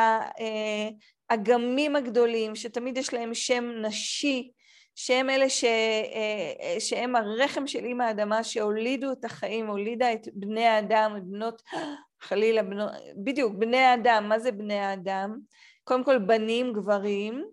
[1.30, 4.50] האגמים הגדולים, שתמיד יש להם שם נשי,
[4.94, 10.66] שהם אלה ש, uh, שהם הרחם של אימא האדמה שהולידו את החיים, הולידה את בני
[10.66, 11.62] האדם, את בנות,
[12.20, 12.90] חלילה, בנות,
[13.24, 15.38] בדיוק, בני האדם, מה זה בני האדם?
[15.88, 17.44] קודם כל בנים, גברים,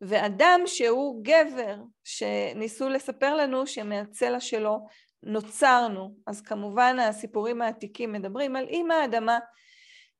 [0.00, 4.86] ואדם שהוא גבר, שניסו לספר לנו שמהצלע שלו
[5.22, 6.14] נוצרנו.
[6.26, 9.38] אז כמובן הסיפורים העתיקים מדברים על אימא האדמה,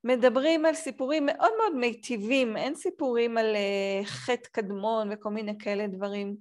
[0.04, 5.86] מדברים על סיפורים מאוד מאוד מיטיבים, אין סיפורים על uh, חטא קדמון וכל מיני כאלה
[5.86, 6.36] דברים.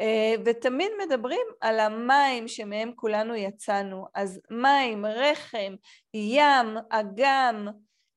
[0.00, 4.06] Uh, ותמיד מדברים על המים שמהם כולנו יצאנו.
[4.14, 5.74] אז מים, רחם,
[6.14, 7.68] ים, אגם,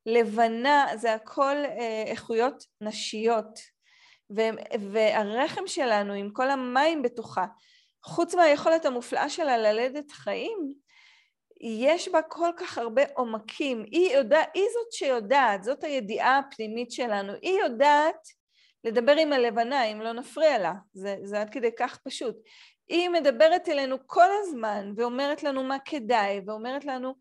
[0.06, 3.60] לבנה, זה הכל uh, איכויות נשיות.
[4.92, 7.46] והרחם שלנו עם כל המים בתוכה,
[8.04, 10.74] חוץ מהיכולת המופלאה שלה ללדת חיים,
[11.62, 13.86] יש בה כל כך הרבה עומקים.
[13.92, 17.34] היא, יודע, היא זאת שיודעת, זאת הידיעה הפנימית שלנו.
[17.42, 18.28] היא יודעת
[18.84, 20.74] לדבר עם הלבנה, אם לא נפריע לה.
[20.94, 22.36] זה, זה עד כדי כך פשוט.
[22.88, 27.14] היא מדברת אלינו כל הזמן ואומרת לנו מה כדאי, ואומרת לנו אה,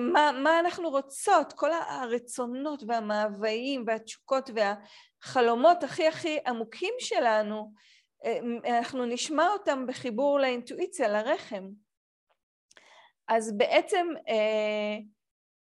[0.00, 7.72] מה, מה אנחנו רוצות, כל הרצונות והמאוויים והתשוקות והחלומות הכי הכי עמוקים שלנו,
[8.24, 8.38] אה,
[8.78, 11.68] אנחנו נשמע אותם בחיבור לאינטואיציה, לרחם.
[13.28, 14.98] אז בעצם אה,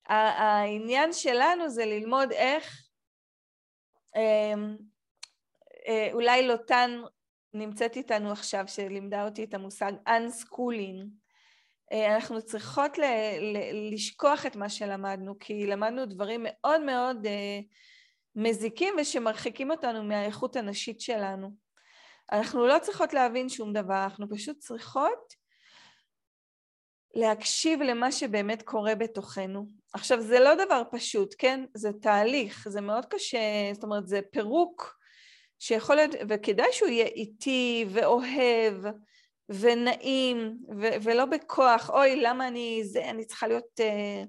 [0.08, 2.88] העניין שלנו זה ללמוד איך,
[4.16, 4.54] אה,
[5.88, 7.00] אה, אולי לוטן
[7.54, 11.27] נמצאת איתנו עכשיו, שלימדה אותי את המושג unschooling, אה,
[11.92, 13.02] אנחנו צריכות ל,
[13.40, 13.58] ל,
[13.94, 17.60] לשכוח את מה שלמדנו, כי למדנו דברים מאוד מאוד אה,
[18.36, 21.50] מזיקים ושמרחיקים אותנו מהאיכות הנשית שלנו.
[22.32, 25.34] אנחנו לא צריכות להבין שום דבר, אנחנו פשוט צריכות
[27.14, 29.66] להקשיב למה שבאמת קורה בתוכנו.
[29.92, 31.64] עכשיו, זה לא דבר פשוט, כן?
[31.74, 33.38] זה תהליך, זה מאוד קשה,
[33.72, 34.98] זאת אומרת, זה פירוק
[35.58, 38.74] שיכול להיות, וכדאי שהוא יהיה איטי ואוהב
[39.48, 43.80] ונעים ו- ולא בכוח, אוי, למה אני זה, אני צריכה להיות...
[43.80, 44.26] Uh,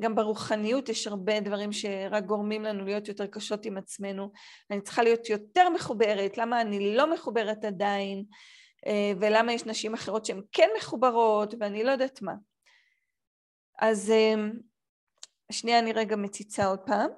[0.00, 4.32] גם ברוחניות יש הרבה דברים שרק גורמים לנו להיות יותר קשות עם עצמנו.
[4.70, 8.24] אני צריכה להיות יותר מחוברת, למה אני לא מחוברת עדיין?
[8.86, 12.34] אה, ולמה יש נשים אחרות שהן כן מחוברות, ואני לא יודעת מה.
[13.78, 14.34] אז אה,
[15.52, 17.10] שנייה, אני רגע מציצה עוד פעם.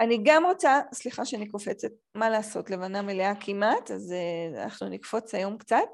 [0.00, 4.14] אני גם רוצה, סליחה שאני קופצת, מה לעשות, לבנה מלאה כמעט, אז
[4.56, 5.88] אנחנו נקפוץ היום קצת.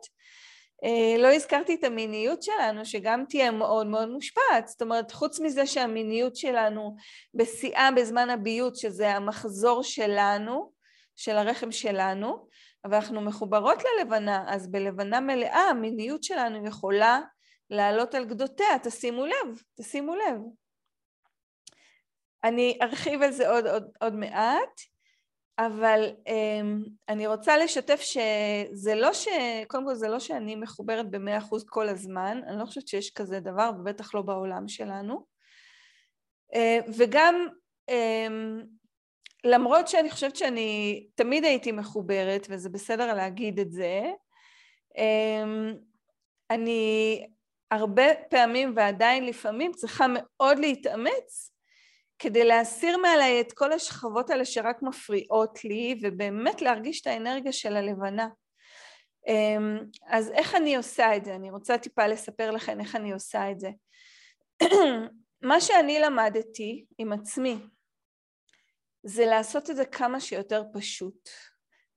[1.18, 4.68] לא הזכרתי את המיניות שלנו, שגם תהיה מאוד מאוד מושפעת.
[4.68, 6.96] זאת אומרת, חוץ מזה שהמיניות שלנו
[7.34, 10.72] בשיאה בזמן הביות, שזה המחזור שלנו,
[11.16, 12.48] של הרחם שלנו,
[12.84, 17.20] אבל אנחנו מחוברות ללבנה, אז בלבנה מלאה המיניות שלנו יכולה
[17.70, 20.40] לעלות על גדותיה, תשימו לב, תשימו לב.
[22.44, 24.80] אני ארחיב על זה עוד, עוד, עוד מעט,
[25.58, 29.28] אבל um, אני רוצה לשתף שזה לא ש...
[29.68, 33.40] קודם כל זה לא שאני מחוברת במאה אחוז כל הזמן, אני לא חושבת שיש כזה
[33.40, 35.26] דבר, ובטח לא בעולם שלנו.
[36.54, 37.46] Uh, וגם
[37.90, 38.64] um,
[39.44, 44.02] למרות שאני חושבת שאני תמיד הייתי מחוברת, וזה בסדר להגיד את זה,
[44.98, 45.74] אמ,
[46.50, 47.26] אני
[47.70, 51.53] הרבה פעמים ועדיין לפעמים צריכה מאוד להתאמץ
[52.24, 57.76] כדי להסיר מעליי את כל השכבות האלה שרק מפריעות לי, ובאמת להרגיש את האנרגיה של
[57.76, 58.28] הלבנה.
[59.28, 61.34] אמ, אז איך אני עושה את זה?
[61.34, 63.70] אני רוצה טיפה לספר לכם איך אני עושה את זה.
[65.50, 67.58] מה שאני למדתי עם עצמי
[69.02, 71.28] זה לעשות את זה כמה שיותר פשוט.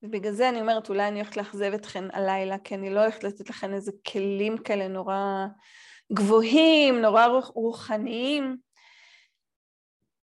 [0.03, 3.49] ובגלל זה אני אומרת, אולי אני הולכת לאכזב אתכן הלילה, כי אני לא הולכת לתת
[3.49, 5.45] לכן איזה כלים כאלה נורא
[6.13, 8.66] גבוהים, נורא רוחניים.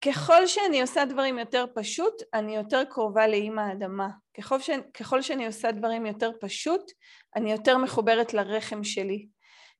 [0.04, 4.08] ככל שאני עושה דברים יותר פשוט, אני יותר קרובה לאימא האדמה.
[4.36, 4.70] ככל, ש...
[4.94, 6.92] ככל שאני עושה דברים יותר פשוט,
[7.36, 9.26] אני יותר מחוברת לרחם שלי.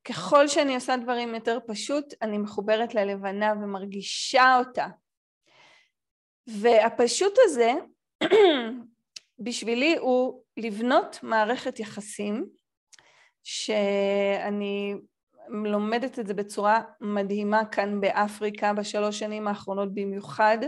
[0.04, 4.86] ככל שאני עושה דברים יותר פשוט, אני מחוברת ללבנה ומרגישה אותה.
[6.46, 7.72] והפשוט הזה,
[9.44, 12.46] בשבילי הוא לבנות מערכת יחסים,
[13.44, 14.94] שאני
[15.50, 20.58] לומדת את זה בצורה מדהימה כאן באפריקה בשלוש שנים האחרונות במיוחד,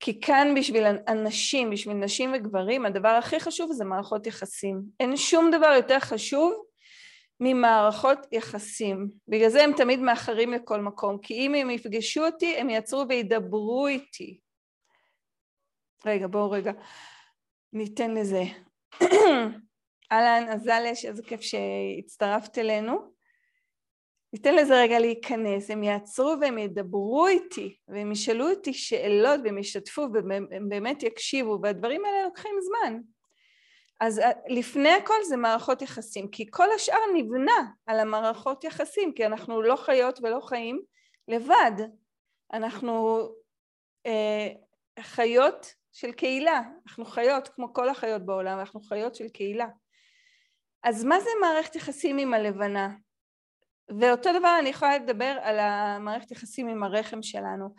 [0.00, 4.82] כי כאן בשביל אנשים, בשביל נשים וגברים, הדבר הכי חשוב זה מערכות יחסים.
[5.00, 6.52] אין שום דבר יותר חשוב
[7.40, 9.08] ממערכות יחסים.
[9.28, 13.86] בגלל זה הם תמיד מאחרים לכל מקום, כי אם הם יפגשו אותי, הם יעצרו וידברו
[13.86, 14.38] איתי.
[16.06, 16.72] רגע, בואו רגע,
[17.72, 18.42] ניתן לזה.
[20.12, 23.13] אהלן, אזלש, איזה כיף שהצטרפת אלינו.
[24.34, 30.06] ניתן לזה רגע להיכנס, הם יעצרו והם ידברו איתי, והם ישאלו אותי שאלות והם ישתפו
[30.12, 33.00] והם באמת יקשיבו, והדברים האלה לוקחים זמן.
[34.00, 39.26] אז אה, לפני הכל זה מערכות יחסים, כי כל השאר נבנה על המערכות יחסים, כי
[39.26, 40.82] אנחנו לא חיות ולא חיים
[41.28, 41.72] לבד,
[42.52, 43.28] אנחנו
[44.06, 44.48] אה,
[45.00, 49.66] חיות של קהילה, אנחנו חיות כמו כל החיות בעולם, אנחנו חיות של קהילה.
[50.82, 52.88] אז מה זה מערכת יחסים עם הלבנה?
[54.00, 57.74] ואותו דבר אני יכולה לדבר על המערכת יחסים עם הרחם שלנו.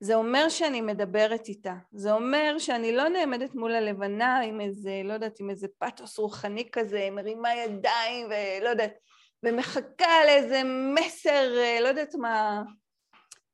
[0.00, 5.12] זה אומר שאני מדברת איתה, זה אומר שאני לא נעמדת מול הלבנה עם איזה, לא
[5.12, 8.94] יודעת, עם איזה פתוס רוחני כזה, מרימה ידיים ולא יודעת,
[9.42, 10.62] ומחכה לאיזה
[10.94, 12.62] מסר, לא יודעת מה,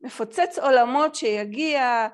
[0.01, 2.09] מפוצץ עולמות שיגיע,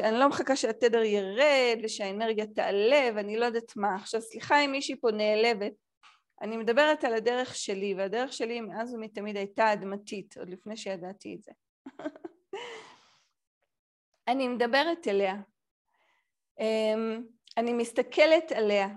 [0.00, 3.94] אני לא מחכה שהתדר ירד ושהאנרגיה תעלה ואני לא יודעת מה.
[3.94, 5.72] עכשיו סליחה אם מישהי פה נעלבת,
[6.42, 11.42] אני מדברת על הדרך שלי, והדרך שלי מאז ומתמיד הייתה אדמתית, עוד לפני שידעתי את
[11.42, 11.52] זה.
[14.28, 15.34] אני מדברת אליה,
[16.60, 17.22] אמ,
[17.56, 18.88] אני מסתכלת עליה,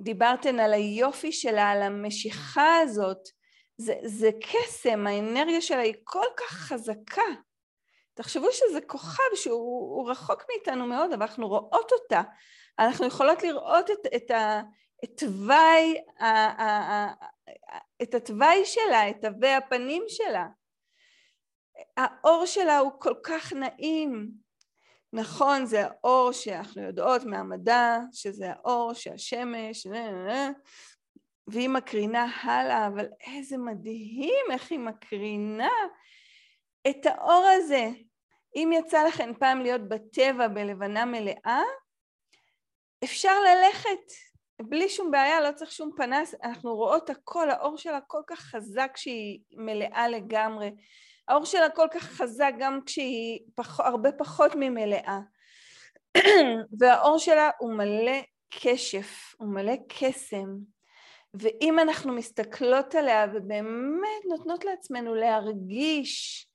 [0.00, 3.28] דיברתן על היופי שלה, על המשיכה הזאת,
[3.76, 7.22] זה, זה קסם, האנרגיה שלה היא כל כך חזקה.
[8.14, 12.22] תחשבו שזה כוכב שהוא רחוק מאיתנו מאוד, אבל אנחנו רואות אותה.
[12.78, 14.62] אנחנו יכולות לראות את, את, ה,
[15.04, 16.00] את תוואי,
[18.02, 20.46] את התוואי שלה, את תווי הפנים שלה.
[21.96, 24.30] האור שלה הוא כל כך נעים.
[25.12, 29.86] נכון, זה האור שאנחנו יודעות מהמדע, שזה האור שהשמש,
[31.46, 35.70] והיא מקרינה הלאה, אבל איזה מדהים איך היא מקרינה
[36.90, 37.90] את האור הזה.
[38.56, 41.62] אם יצא לכם פעם להיות בטבע בלבנה מלאה,
[43.04, 44.29] אפשר ללכת
[44.68, 48.92] בלי שום בעיה, לא צריך שום פנס, אנחנו רואות הכל, האור שלה כל כך חזק
[48.96, 50.70] שהיא מלאה לגמרי.
[51.28, 55.18] האור שלה כל כך חזק גם כשהיא פח, הרבה פחות ממלאה.
[56.78, 58.20] והאור שלה הוא מלא
[58.50, 60.56] קשף, הוא מלא קסם.
[61.34, 66.46] ואם אנחנו מסתכלות עליה ובאמת נותנות לעצמנו להרגיש,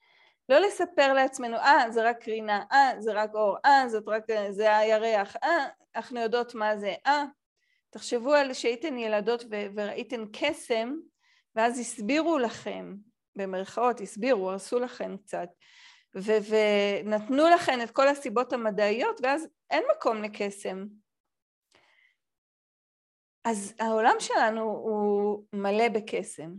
[0.49, 4.77] לא לספר לעצמנו, אה, זה רק קרינה, אה, זה רק אור, אה, זאת רק, זה
[4.77, 5.65] הירח, אה,
[5.95, 7.25] אנחנו יודעות מה זה, אה,
[7.95, 10.95] תחשבו על שהייתן ילדות ו- וראיתן קסם,
[11.55, 12.95] ואז הסבירו לכם,
[13.35, 15.49] במרכאות הסבירו, הרסו לכם קצת,
[16.15, 16.55] ו-
[17.03, 20.85] ונתנו לכם את כל הסיבות המדעיות, ואז אין מקום לקסם.
[23.45, 26.51] אז העולם שלנו הוא מלא בקסם.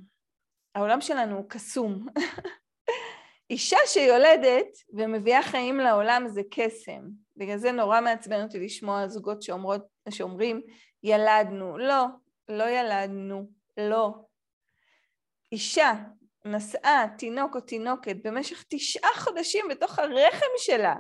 [0.75, 2.07] העולם שלנו הוא קסום.
[3.51, 7.03] אישה שיולדת ומביאה חיים לעולם זה קסם.
[7.37, 10.63] בגלל זה נורא מעצבן אותי לשמוע זוגות שאומרות, שאומרים
[11.03, 11.79] ילדנו.
[11.79, 12.05] לא,
[12.49, 14.11] לא ילדנו, לא.
[15.53, 15.93] אישה
[16.45, 20.95] נשאה תינוק או תינוקת במשך תשעה חודשים בתוך הרחם שלה,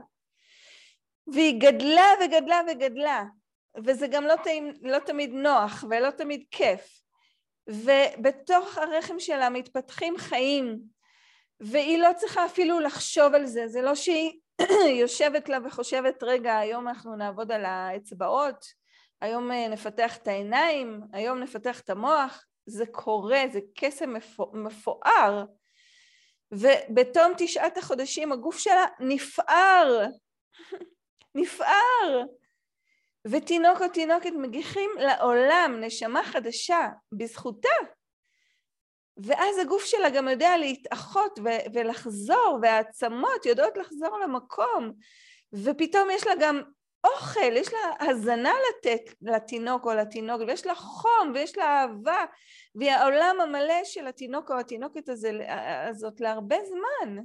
[1.27, 3.25] והיא גדלה וגדלה וגדלה,
[3.85, 4.35] וזה גם לא,
[4.83, 7.01] לא תמיד נוח ולא תמיד כיף,
[7.69, 10.79] ובתוך הרחם שלה מתפתחים חיים,
[11.61, 14.41] והיא לא צריכה אפילו לחשוב על זה, זה לא שהיא
[15.01, 18.65] יושבת לה וחושבת, רגע, היום אנחנו נעבוד על האצבעות,
[19.21, 24.15] היום אה, נפתח את העיניים, היום נפתח את המוח, זה קורה, זה קסם
[24.53, 25.45] מפואר.
[26.53, 30.07] ובתום תשעת החודשים הגוף שלה נפער,
[31.35, 32.23] נפער.
[33.31, 37.69] ותינוק או תינוקת מגיחים לעולם נשמה חדשה בזכותה.
[39.17, 41.39] ואז הגוף שלה גם יודע להתאחות
[41.75, 44.93] ולחזור, והעצמות יודעות לחזור למקום,
[45.53, 46.62] ופתאום יש לה גם
[47.15, 52.25] אוכל, יש לה הזנה לתת לתינוק או לתינוק, ויש לה חום, ויש לה אהבה,
[52.75, 55.31] והיא העולם המלא של התינוק או התינוקת הזה,
[55.89, 57.17] הזאת להרבה זמן.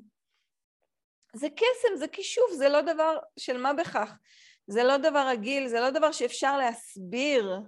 [1.33, 4.13] זה קסם, זה כישוף, זה לא דבר של מה בכך.
[4.67, 7.59] זה לא דבר רגיל, זה לא דבר שאפשר להסביר.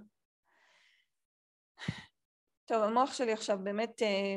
[2.64, 4.36] טוב, המוח שלי עכשיו באמת אה,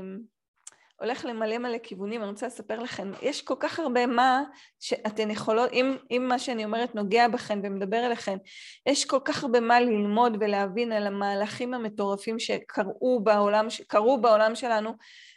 [1.00, 4.43] הולך למלא מלא כיוונים, אני רוצה לספר לכם, יש כל כך הרבה מה
[4.80, 8.38] שאתן יכולות, אם, אם מה שאני אומרת נוגע בכן ומדבר אליכן,
[8.86, 14.91] יש כל כך הרבה מה ללמוד ולהבין על המהלכים המטורפים שקרו בעולם, שקרו בעולם שלנו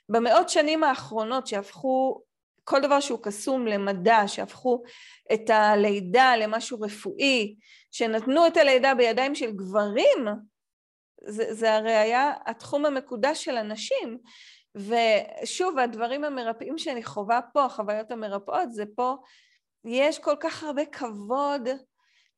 [0.09, 2.23] במאות שנים האחרונות, שהפכו
[2.65, 4.83] כל דבר שהוא קסום למדע, שהפכו
[5.33, 7.57] את הלידה למשהו רפואי,
[7.91, 10.27] שנתנו את הלידה בידיים של גברים,
[11.27, 14.19] זה, זה הרי היה התחום המקודש של הנשים.
[14.75, 19.17] ושוב, הדברים המרפאים שאני חווה פה, החוויות המרפאות, זה פה,
[19.85, 21.69] יש כל כך הרבה כבוד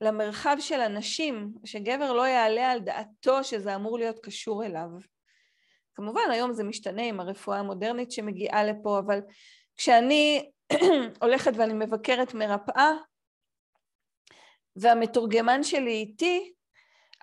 [0.00, 4.88] למרחב של הנשים, שגבר לא יעלה על דעתו שזה אמור להיות קשור אליו.
[5.94, 9.20] כמובן, היום זה משתנה עם הרפואה המודרנית שמגיעה לפה, אבל
[9.76, 10.50] כשאני
[11.22, 12.90] הולכת ואני מבקרת מרפאה,
[14.76, 16.52] והמתורגמן שלי איתי,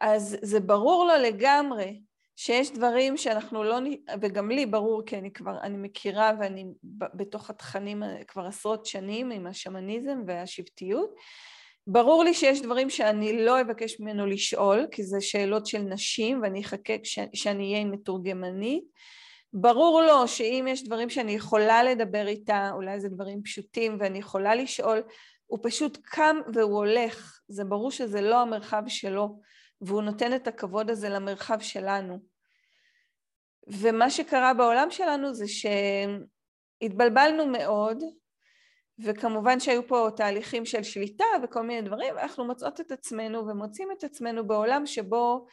[0.01, 2.01] אז זה ברור לו לגמרי
[2.41, 3.79] שיש דברים שאנחנו לא,
[4.21, 6.65] וגם לי ברור כי אני כבר, אני מכירה ואני
[7.13, 11.15] בתוך התכנים כבר עשרות שנים עם השמניזם והשבטיות,
[11.87, 16.61] ברור לי שיש דברים שאני לא אבקש ממנו לשאול, כי זה שאלות של נשים ואני
[16.61, 16.93] אחכה
[17.33, 18.83] שאני אהיה עם מתורגמנית.
[19.53, 24.55] ברור לו שאם יש דברים שאני יכולה לדבר איתה, אולי זה דברים פשוטים ואני יכולה
[24.55, 25.01] לשאול,
[25.45, 27.39] הוא פשוט קם והוא הולך.
[27.47, 29.39] זה ברור שזה לא המרחב שלו.
[29.81, 32.19] והוא נותן את הכבוד הזה למרחב שלנו.
[33.69, 35.45] ומה שקרה בעולם שלנו זה
[36.81, 38.03] שהתבלבלנו מאוד,
[38.99, 44.03] וכמובן שהיו פה תהליכים של שליטה וכל מיני דברים, ואנחנו מוצאות את עצמנו ומוצאים את
[44.03, 45.45] עצמנו בעולם שבו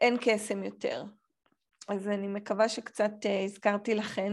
[0.00, 1.04] אין קסם יותר.
[1.88, 4.32] אז אני מקווה שקצת אה, הזכרתי לכן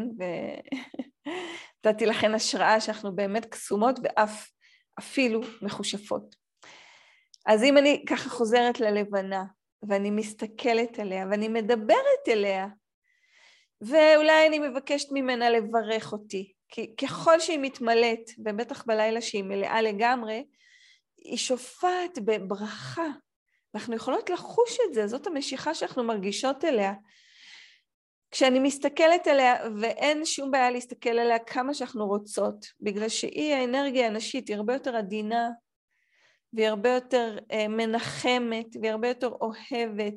[1.85, 4.49] ונתתי לכן השראה שאנחנו באמת קסומות ואף
[4.99, 6.35] אפילו מחושפות.
[7.45, 9.43] אז אם אני ככה חוזרת ללבנה,
[9.89, 12.67] ואני מסתכלת עליה, ואני מדברת אליה,
[13.87, 20.45] ואולי אני מבקשת ממנה לברך אותי, כי ככל שהיא מתמלאת, ובטח בלילה שהיא מלאה לגמרי,
[21.17, 23.07] היא שופעת בברכה.
[23.75, 26.93] אנחנו יכולות לחוש את זה, זאת המשיכה שאנחנו מרגישות אליה.
[28.31, 34.47] כשאני מסתכלת עליה, ואין שום בעיה להסתכל עליה כמה שאנחנו רוצות, בגלל שהיא האנרגיה הנשית,
[34.47, 35.49] היא הרבה יותר עדינה,
[36.53, 40.13] והיא הרבה יותר אה, מנחמת, והיא הרבה יותר אוהבת,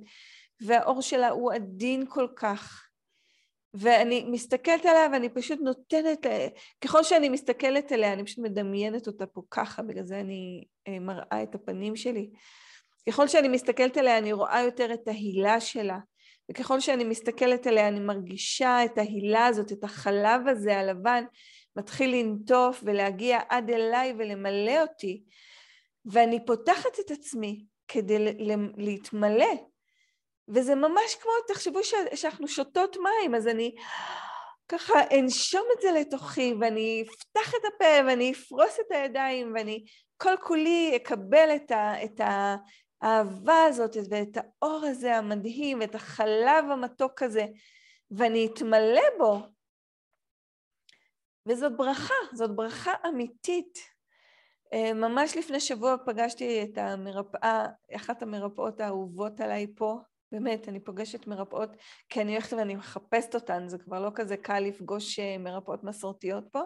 [0.60, 2.85] והאור שלה הוא עדין כל כך.
[3.78, 6.48] ואני מסתכלת עליה ואני פשוט נותנת, אה,
[6.80, 11.42] ככל שאני מסתכלת עליה, אני פשוט מדמיינת אותה פה ככה, בגלל זה אני אה, מראה
[11.42, 12.30] את הפנים שלי.
[13.08, 15.98] ככל שאני מסתכלת עליה, אני רואה יותר את ההילה שלה.
[16.50, 21.24] וככל שאני מסתכלת עליה, אני מרגישה את ההילה הזאת, את החלב הזה הלבן,
[21.76, 25.22] מתחיל לנטוף ולהגיע עד אליי ולמלא אותי.
[26.06, 28.34] ואני פותחת את עצמי כדי
[28.76, 29.54] להתמלא.
[30.48, 31.78] וזה ממש כמו, תחשבו
[32.14, 33.74] שאנחנו שותות מים, אז אני
[34.68, 39.84] ככה אנשום את זה לתוכי, ואני אפתח את הפה, ואני אפרוס את הידיים, ואני
[40.16, 47.22] כל כולי אקבל את, ה, את האהבה הזאת, ואת האור הזה המדהים, ואת החלב המתוק
[47.22, 47.46] הזה,
[48.10, 49.38] ואני אתמלא בו.
[51.46, 53.78] וזאת ברכה, זאת ברכה אמיתית.
[54.72, 57.66] אה, ממש לפני שבוע פגשתי את המרפאה,
[57.96, 59.98] אחת המרפאות האהובות עליי פה,
[60.32, 61.70] באמת, אני פוגשת מרפאות,
[62.08, 66.44] כי אני הולכת ואני מחפשת אותן, זה כבר לא כזה קל לפגוש אה, מרפאות מסורתיות
[66.52, 66.60] פה.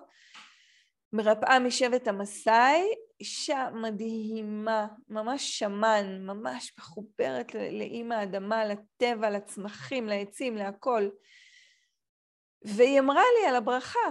[1.13, 2.83] מרפאה משבט המסאי,
[3.21, 11.09] אישה מדהימה, ממש שמן, ממש מחוברת לאימא האדמה, לטבע, לצמחים, לעצים, להכל.
[12.65, 14.09] והיא אמרה לי על הברכה,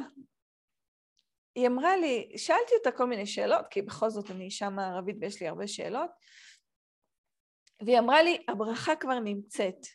[1.56, 5.42] היא אמרה לי, שאלתי אותה כל מיני שאלות, כי בכל זאת אני אישה מערבית ויש
[5.42, 6.10] לי הרבה שאלות,
[7.82, 9.88] והיא אמרה לי, הברכה כבר נמצאת,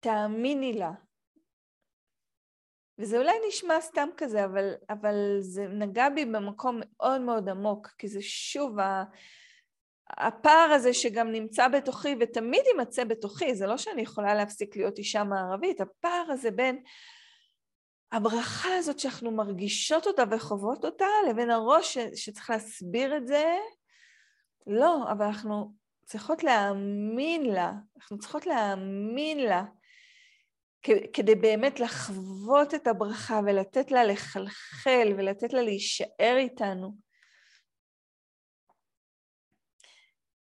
[0.00, 0.90] תאמיני לה.
[2.98, 8.08] וזה אולי נשמע סתם כזה, אבל, אבל זה נגע בי במקום מאוד מאוד עמוק, כי
[8.08, 8.76] זה שוב
[10.08, 15.24] הפער הזה שגם נמצא בתוכי ותמיד יימצא בתוכי, זה לא שאני יכולה להפסיק להיות אישה
[15.24, 16.82] מערבית, הפער הזה בין
[18.12, 23.56] הברכה הזאת שאנחנו מרגישות אותה וחוות אותה, לבין הראש שצריך להסביר את זה,
[24.66, 25.79] לא, אבל אנחנו
[26.10, 29.64] צריכות להאמין לה, אנחנו צריכות להאמין לה,
[31.12, 36.96] כדי באמת לחוות את הברכה ולתת לה לחלחל ולתת לה להישאר איתנו.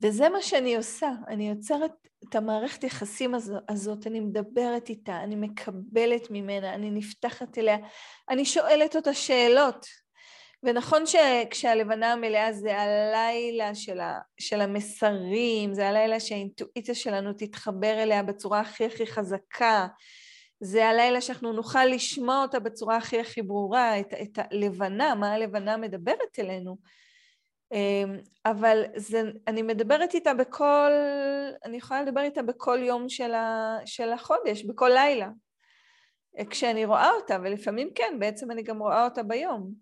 [0.02, 1.92] וזה מה שאני עושה, אני יוצרת
[2.28, 3.34] את המערכת יחסים
[3.68, 7.76] הזאת, אני מדברת איתה, אני מקבלת ממנה, אני נפתחת אליה,
[8.30, 9.86] אני שואלת אותה שאלות.
[10.64, 18.22] ונכון שכשהלבנה המלאה זה הלילה של, ה, של המסרים, זה הלילה שהאינטואיציה שלנו תתחבר אליה
[18.22, 19.86] בצורה הכי הכי חזקה,
[20.60, 25.76] זה הלילה שאנחנו נוכל לשמוע אותה בצורה הכי הכי ברורה, את, את הלבנה, מה הלבנה
[25.76, 26.76] מדברת אלינו.
[27.72, 30.90] אמ, אבל זה, אני מדברת איתה בכל,
[31.64, 35.28] אני יכולה לדבר איתה בכל יום של, ה, של החודש, בכל לילה,
[36.50, 39.74] כשאני רואה אותה, ולפעמים כן, בעצם אני גם רואה אותה ביום.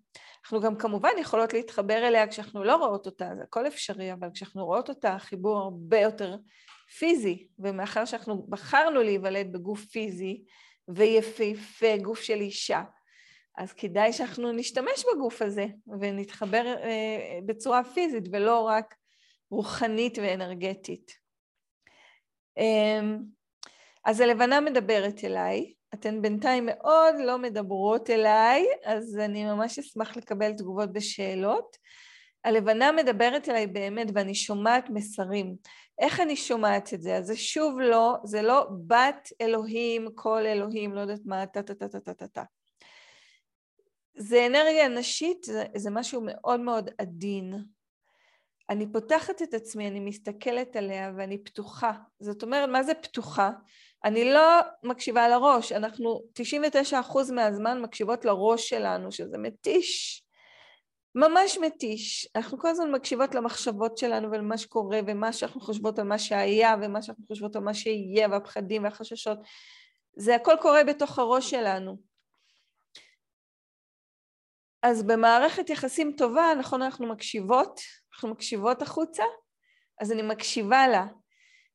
[0.45, 4.65] אנחנו גם כמובן יכולות להתחבר אליה כשאנחנו לא רואות אותה, זה הכל אפשרי, אבל כשאנחנו
[4.65, 6.37] רואות אותה, החיבור הרבה יותר
[6.99, 10.45] פיזי, ומאחר שאנחנו בחרנו להיוולד בגוף פיזי
[10.89, 12.83] ויפהפה, גוף של אישה,
[13.59, 15.67] אז כדאי שאנחנו נשתמש בגוף הזה
[16.01, 18.95] ונתחבר אה, בצורה פיזית ולא רק
[19.51, 21.13] רוחנית ואנרגטית.
[22.57, 23.19] אמ,
[24.05, 30.53] אז הלבנה מדברת אליי, אתן בינתיים מאוד לא מדברות אליי, אז אני ממש אשמח לקבל
[30.53, 31.77] תגובות בשאלות.
[32.45, 35.57] הלבנה מדברת אליי באמת ואני שומעת מסרים.
[35.99, 37.17] איך אני שומעת את זה?
[37.17, 41.75] אז זה שוב לא, זה לא בת אלוהים, כל אלוהים, לא יודעת מה, טה טה
[41.75, 42.43] טה טה טה טה טה.
[44.15, 47.55] זה אנרגיה נשית, זה, זה משהו מאוד מאוד עדין.
[48.71, 51.93] אני פותחת את עצמי, אני מסתכלת עליה ואני פתוחה.
[52.21, 53.51] זאת אומרת, מה זה פתוחה?
[54.05, 56.23] אני לא מקשיבה לראש, אנחנו
[56.93, 60.23] 99% מהזמן מקשיבות לראש שלנו, שזה מתיש.
[61.15, 62.29] ממש מתיש.
[62.37, 67.03] אנחנו כל הזמן מקשיבות למחשבות שלנו ולמה שקורה ומה שאנחנו חושבות על מה שהיה ומה
[67.03, 69.39] שאנחנו חושבות על מה שיהיה והפחדים והחששות.
[70.17, 71.97] זה הכל קורה בתוך הראש שלנו.
[74.83, 77.81] אז במערכת יחסים טובה, נכון, אנחנו מקשיבות,
[78.15, 79.23] אנחנו מקשיבות החוצה,
[80.01, 81.07] אז אני מקשיבה לה.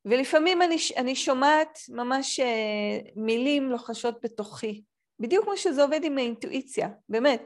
[0.10, 4.84] ולפעמים אני, אני שומעת ממש אה, מילים לוחשות בתוכי,
[5.20, 7.44] בדיוק כמו שזה עובד עם האינטואיציה, באמת.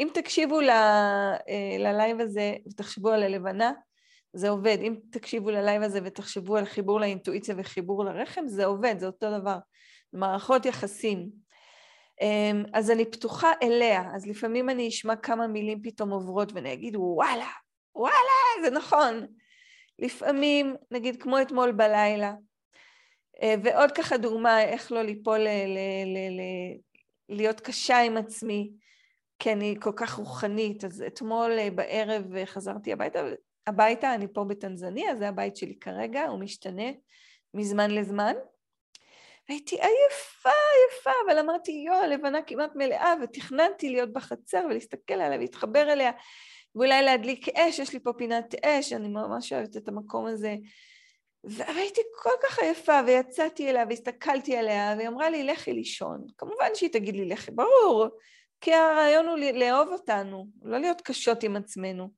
[0.00, 3.72] אם תקשיבו ל, אה, ל live הזה ותחשבו על הלבנה,
[4.32, 4.78] זה עובד.
[4.82, 9.38] אם תקשיבו ל live הזה ותחשבו על חיבור לאינטואיציה וחיבור לרחם, זה עובד, זה אותו
[9.40, 9.56] דבר.
[10.12, 11.30] מערכות יחסים.
[12.20, 16.96] אמ, אז אני פתוחה אליה, אז לפעמים אני אשמע כמה מילים פתאום עוברות ואני אגיד
[16.96, 17.50] וואלה,
[17.94, 19.26] וואלה, זה נכון.
[19.98, 22.32] לפעמים, נגיד כמו אתמול בלילה,
[23.42, 25.74] אה, ועוד ככה דוגמה איך לא ליפול, ל-
[26.06, 26.78] ל- ל-
[27.28, 28.72] להיות קשה עם עצמי,
[29.38, 33.20] כי אני כל כך רוחנית, אז אתמול אה, בערב אה, חזרתי הביתה,
[33.66, 36.90] הביתה, אני פה בטנזניה, זה הבית שלי כרגע, הוא משתנה
[37.54, 38.34] מזמן לזמן,
[39.48, 45.92] והייתי עייפה, עייפה, אבל אמרתי, יואו, הלבנה כמעט מלאה, ותכננתי להיות בחצר ולהסתכל עליה ולהתחבר
[45.92, 46.10] אליה,
[46.74, 50.56] ואולי להדליק אש, יש לי פה פינת אש, אני ממש אוהבת את המקום הזה.
[51.44, 56.24] והייתי כל כך עייפה, ויצאתי אליה והסתכלתי עליה, והיא אמרה לי, לכי לישון.
[56.38, 58.06] כמובן שהיא תגיד לי, לכי, ברור,
[58.60, 62.08] כי הרעיון הוא לאהוב אותנו, לא להיות קשות עם עצמנו.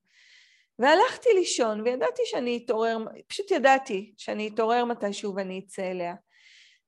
[0.79, 2.97] והלכתי לישון, וידעתי שאני אתעורר,
[3.27, 6.15] פשוט ידעתי שאני אתעורר מתישהו ואני אצא אליה.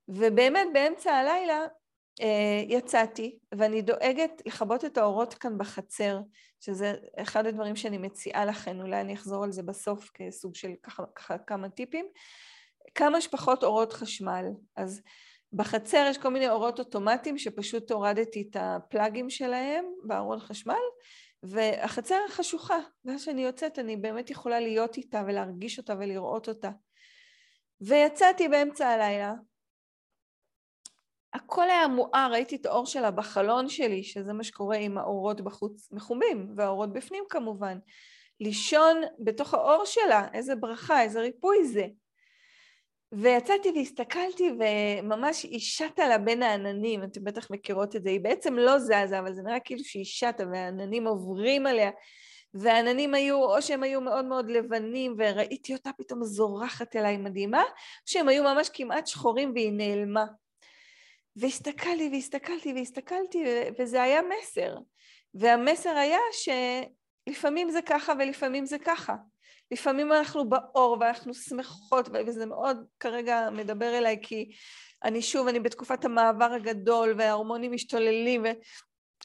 [0.07, 1.65] ובאמת באמצע הלילה
[2.22, 6.20] אה, יצאתי, ואני דואגת לכבות את האורות כאן בחצר,
[6.60, 11.38] שזה אחד הדברים שאני מציעה לכם, אולי אני אחזור על זה בסוף כסוג של ככה,
[11.38, 12.05] כמה טיפים.
[12.95, 14.45] כמה שפחות אורות חשמל.
[14.76, 15.01] אז
[15.53, 20.74] בחצר יש כל מיני אורות אוטומטיים שפשוט הורדתי את הפלאגים שלהם בארון חשמל,
[21.43, 26.70] והחצר חשוכה, ואז שאני יוצאת אני באמת יכולה להיות איתה ולהרגיש אותה ולראות אותה.
[27.82, 29.34] ויצאתי באמצע הלילה,
[31.34, 35.91] הכל היה מואר, ראיתי את האור שלה בחלון שלי, שזה מה שקורה עם האורות בחוץ
[35.91, 37.77] מחומים, והאורות בפנים כמובן.
[38.39, 41.86] לישון בתוך האור שלה, איזה ברכה, איזה ריפוי זה.
[43.11, 48.55] ויצאתי והסתכלתי וממש היא שטה לה בין העננים, אתם בטח מכירות את זה, היא בעצם
[48.55, 51.91] לא זזה, אבל זה נראה כאילו שהיא שטה והעננים עוברים עליה,
[52.53, 57.67] והעננים היו, או שהם היו מאוד מאוד לבנים וראיתי אותה פתאום זורחת אליי מדהימה, או
[58.05, 60.25] שהם היו ממש כמעט שחורים והיא נעלמה.
[61.36, 63.43] והסתכלתי והסתכלתי והסתכלתי,
[63.80, 64.75] וזה היה מסר.
[65.34, 69.15] והמסר היה שלפעמים זה ככה ולפעמים זה ככה.
[69.71, 74.51] לפעמים אנחנו באור ואנחנו שמחות, וזה מאוד כרגע מדבר אליי כי
[75.03, 78.45] אני שוב, אני בתקופת המעבר הגדול וההורמונים משתוללים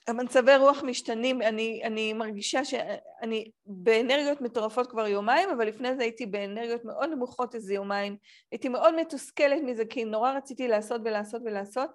[0.08, 6.26] המצבי רוח משתנים, אני, אני מרגישה שאני באנרגיות מטורפות כבר יומיים, אבל לפני זה הייתי
[6.26, 8.16] באנרגיות מאוד נמוכות איזה יומיים.
[8.52, 11.90] הייתי מאוד מתוסכלת מזה, כי נורא רציתי לעשות ולעשות ולעשות.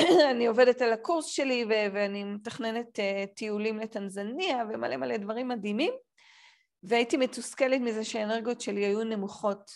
[0.30, 5.92] אני עובדת על הקורס שלי ו- ואני מתכננת uh, טיולים לטנזניה ומלא מלא דברים מדהימים.
[6.82, 9.70] והייתי מתוסכלת מזה שהאנרגיות שלי היו נמוכות.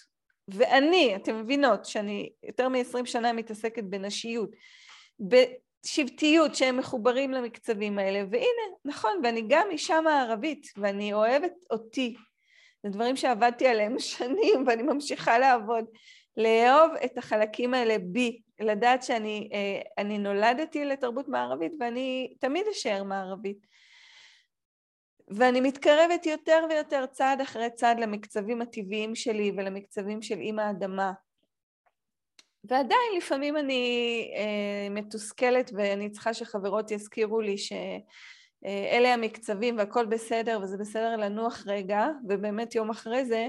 [0.49, 4.51] ואני, אתן מבינות שאני יותר מ-20 שנה מתעסקת בנשיות,
[5.85, 12.15] בשבטיות שהם מחוברים למקצבים האלה, והנה, נכון, ואני גם אישה מערבית, ואני אוהבת אותי.
[12.83, 15.85] זה דברים שעבדתי עליהם שנים ואני ממשיכה לעבוד.
[16.37, 19.49] לאהוב את החלקים האלה בי, לדעת שאני
[19.99, 23.67] אה, נולדתי לתרבות מערבית ואני תמיד אשאר מערבית.
[25.29, 31.13] ואני מתקרבת יותר ויותר צעד אחרי צעד למקצבים הטבעיים שלי ולמקצבים של אימא אדמה.
[32.65, 40.61] ועדיין לפעמים אני אה, מתוסכלת ואני צריכה שחברות יזכירו לי שאלה אה, המקצבים והכל בסדר
[40.63, 43.49] וזה בסדר לנוח רגע, ובאמת יום אחרי זה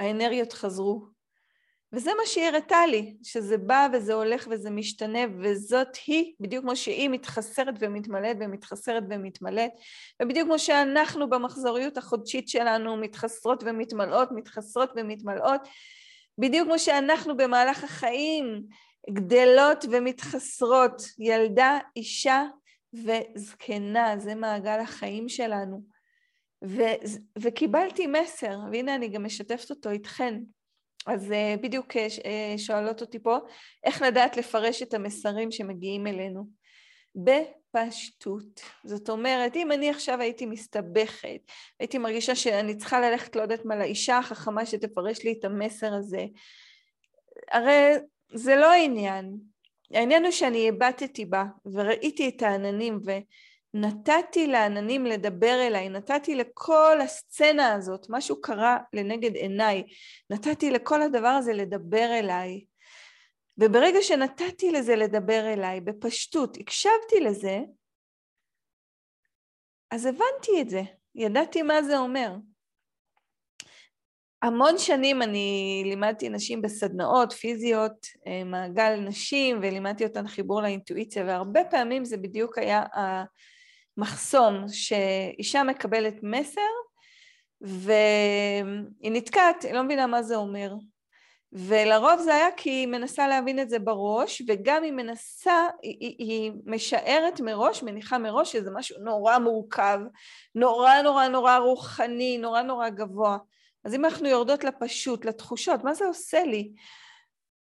[0.00, 1.18] האנרגיות חזרו.
[1.92, 6.76] וזה מה שהיא הראתה לי, שזה בא וזה הולך וזה משתנה, וזאת היא, בדיוק כמו
[6.76, 9.70] שהיא מתחסרת ומתמלאת ומתחסרת ומתמלאת,
[10.22, 15.60] ובדיוק כמו שאנחנו במחזוריות החודשית שלנו מתחסרות ומתמלאות, מתחסרות ומתמלאות,
[16.38, 18.62] בדיוק כמו שאנחנו במהלך החיים
[19.10, 22.44] גדלות ומתחסרות, ילדה, אישה
[22.94, 25.82] וזקנה, זה מעגל החיים שלנו.
[26.64, 30.34] ו- וקיבלתי מסר, והנה אני גם משתפת אותו איתכן.
[31.06, 33.38] אז אה, בדיוק אה, שואלות אותי פה,
[33.84, 36.57] איך לדעת לפרש את המסרים שמגיעים אלינו?
[37.24, 38.60] בפשטות.
[38.84, 41.40] זאת אומרת, אם אני עכשיו הייתי מסתבכת,
[41.80, 46.26] הייתי מרגישה שאני צריכה ללכת, לא יודעת מה, לאישה החכמה שתפרש לי את המסר הזה,
[47.50, 47.94] הרי
[48.34, 49.36] זה לא העניין.
[49.94, 53.10] העניין הוא שאני הבטתי בה וראיתי את העננים ו...
[53.74, 59.82] נתתי לעננים לדבר אליי, נתתי לכל הסצנה הזאת, משהו קרה לנגד עיניי,
[60.30, 62.60] נתתי לכל הדבר הזה לדבר אליי.
[63.58, 67.58] וברגע שנתתי לזה לדבר אליי בפשטות, הקשבתי לזה,
[69.90, 70.82] אז הבנתי את זה,
[71.14, 72.34] ידעתי מה זה אומר.
[74.42, 81.64] המון שנים אני לימדתי נשים בסדנאות פיזיות, אה, מעגל נשים, ולימדתי אותן חיבור לאינטואיציה, והרבה
[81.64, 82.82] פעמים זה בדיוק היה
[83.96, 86.60] מחסום שאישה מקבלת מסר
[87.60, 90.72] והיא נתקעת, היא לא מבינה מה זה אומר.
[91.52, 96.52] ולרוב זה היה כי היא מנסה להבין את זה בראש, וגם היא מנסה, היא, היא
[96.66, 100.00] משערת מראש, מניחה מראש שזה משהו נורא מורכב,
[100.54, 103.38] נורא נורא נורא רוחני, נורא נורא גבוה.
[103.84, 106.72] אז אם אנחנו יורדות לפשוט, לתחושות, מה זה עושה לי?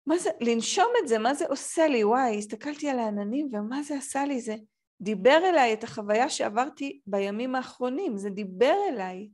[0.06, 2.04] מה זה, לנשום את זה, מה זה עושה לי?
[2.04, 4.40] וואי, הסתכלתי על העננים ומה זה עשה לי?
[4.40, 4.54] זה
[5.00, 9.28] דיבר אליי את החוויה שעברתי בימים האחרונים, זה דיבר אליי.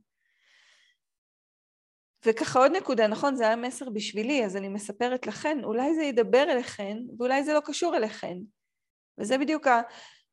[2.25, 6.43] וככה עוד נקודה, נכון, זה היה מסר בשבילי, אז אני מספרת לכן, אולי זה ידבר
[6.43, 8.37] אליכן, ואולי זה לא קשור אליכן.
[9.17, 9.81] וזה בדיוק ה...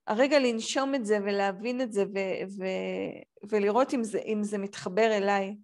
[0.07, 5.17] הרגע לנשום את זה ולהבין את זה ו- ו- ולראות אם זה, אם זה מתחבר
[5.17, 5.57] אליי.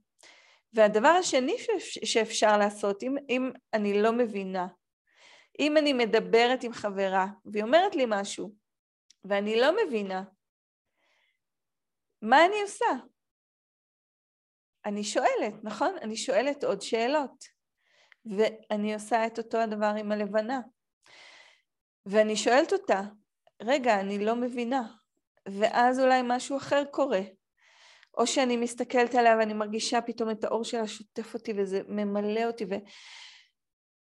[0.73, 4.66] והדבר השני ש- שאפשר לעשות, אם, אם אני לא מבינה,
[5.61, 8.55] אם אני מדברת עם חברה והיא אומרת לי משהו,
[9.25, 10.23] ואני לא מבינה.
[12.23, 12.87] מה אני עושה?
[14.87, 15.97] אני שואלת, נכון?
[16.03, 17.45] אני שואלת עוד שאלות.
[18.24, 20.61] ואני עושה את אותו הדבר עם הלבנה.
[22.07, 23.03] ואני שואלת אותה,
[23.62, 24.83] רגע, אני לא מבינה.
[25.49, 27.20] ואז אולי משהו אחר קורה.
[28.18, 32.64] או שאני מסתכלת עליה ואני מרגישה פתאום את האור שלה שוטף אותי וזה ממלא אותי
[32.64, 32.74] ו...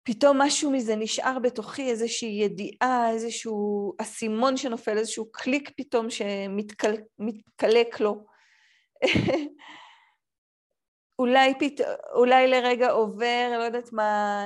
[0.03, 8.25] פתאום משהו מזה נשאר בתוכי, איזושהי ידיעה, איזשהו אסימון שנופל, איזשהו קליק פתאום שמתקלק לו.
[11.19, 11.81] אולי, פת...
[12.13, 14.43] אולי לרגע עובר, לא יודעת מה,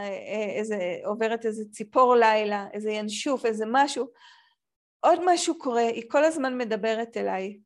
[0.55, 4.07] איזה, עוברת איזה ציפור לילה, איזה ינשוף, איזה משהו.
[4.99, 7.57] עוד משהו קורה, היא כל הזמן מדברת אליי.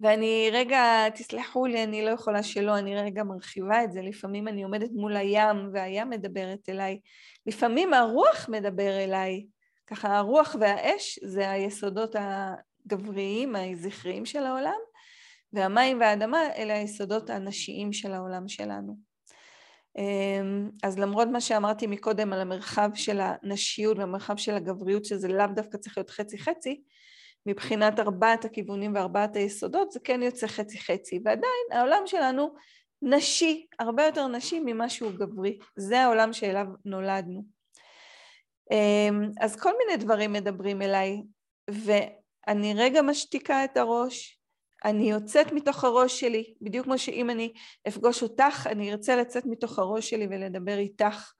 [0.00, 4.02] ואני רגע, תסלחו לי, אני לא יכולה שלא, אני רגע מרחיבה את זה.
[4.02, 7.00] לפעמים אני עומדת מול הים והים מדברת אליי.
[7.46, 9.46] לפעמים הרוח מדבר אליי.
[9.86, 14.78] ככה הרוח והאש זה היסודות הגבריים, הזכריים של העולם,
[15.54, 18.96] והמים והאדמה אלה היסודות הנשיים של העולם שלנו.
[19.98, 25.46] אמ, אז למרות מה שאמרתי מקודם על המרחב של הנשיות והמרחב של הגבריות, שזה לאו
[25.54, 26.82] דווקא צריך להיות חצי-חצי,
[27.46, 32.54] מבחינת ארבעת הכיוונים וארבעת היסודות, זה כן יוצא חצי-חצי, ועדיין העולם שלנו
[33.02, 35.58] נשי, הרבה יותר נשי ממה שהוא גברי.
[35.76, 37.44] זה העולם שאליו נולדנו.
[38.70, 41.22] אמ, אז כל מיני דברים מדברים אליי,
[41.70, 44.40] ואני רגע משתיקה את הראש,
[44.84, 47.52] אני יוצאת מתוך הראש שלי, בדיוק כמו שאם אני
[47.88, 51.32] אפגוש אותך, אני ארצה לצאת מתוך הראש שלי ולדבר איתך.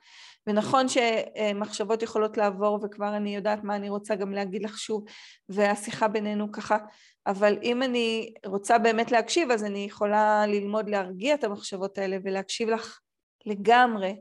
[0.47, 5.05] ונכון שמחשבות יכולות לעבור וכבר אני יודעת מה אני רוצה גם להגיד לך שוב,
[5.49, 6.79] והשיחה בינינו ככה,
[7.27, 12.69] אבל אם אני רוצה באמת להקשיב, אז אני יכולה ללמוד להרגיע את המחשבות האלה ולהקשיב
[12.69, 13.01] לך
[13.47, 14.17] לגמרי,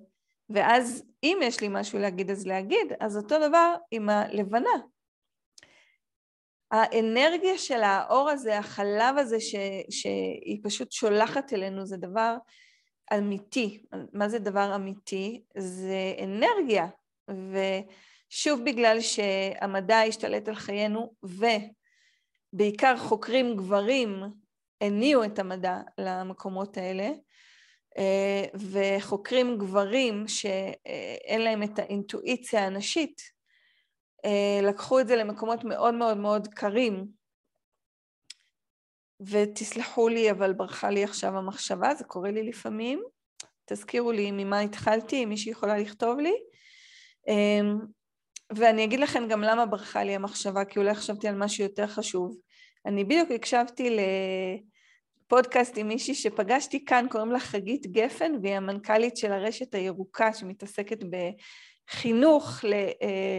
[0.49, 4.69] ואז אם יש לי משהו להגיד אז להגיד, אז אותו דבר עם הלבנה.
[6.73, 9.55] האנרגיה של האור הזה, החלב הזה ש,
[9.89, 12.35] שהיא פשוט שולחת אלינו זה דבר
[13.13, 13.83] אמיתי.
[14.13, 15.43] מה זה דבר אמיתי?
[15.57, 16.87] זה אנרגיה.
[17.29, 21.13] ושוב בגלל שהמדע השתלט על חיינו
[22.53, 24.23] ובעיקר חוקרים גברים
[24.81, 27.09] הניעו את המדע למקומות האלה,
[27.97, 33.32] אה, וחוקרים גברים שאין להם את האינטואיציה הנשית,
[34.63, 37.05] לקחו את זה למקומות מאוד מאוד מאוד קרים.
[39.21, 43.03] ותסלחו לי, אבל ברחה לי עכשיו המחשבה, זה קורה לי לפעמים.
[43.65, 46.33] תזכירו לי ממה התחלתי, אם מישהי יכולה לכתוב לי.
[47.27, 47.79] אמ,
[48.55, 52.37] ואני אגיד לכם גם למה ברחה לי המחשבה, כי אולי חשבתי על משהו יותר חשוב.
[52.85, 53.97] אני בדיוק הקשבתי
[55.25, 61.03] לפודקאסט עם מישהי שפגשתי כאן, קוראים לה חגית גפן, והיא המנכ"לית של הרשת הירוקה שמתעסקת
[61.93, 62.65] בחינוך,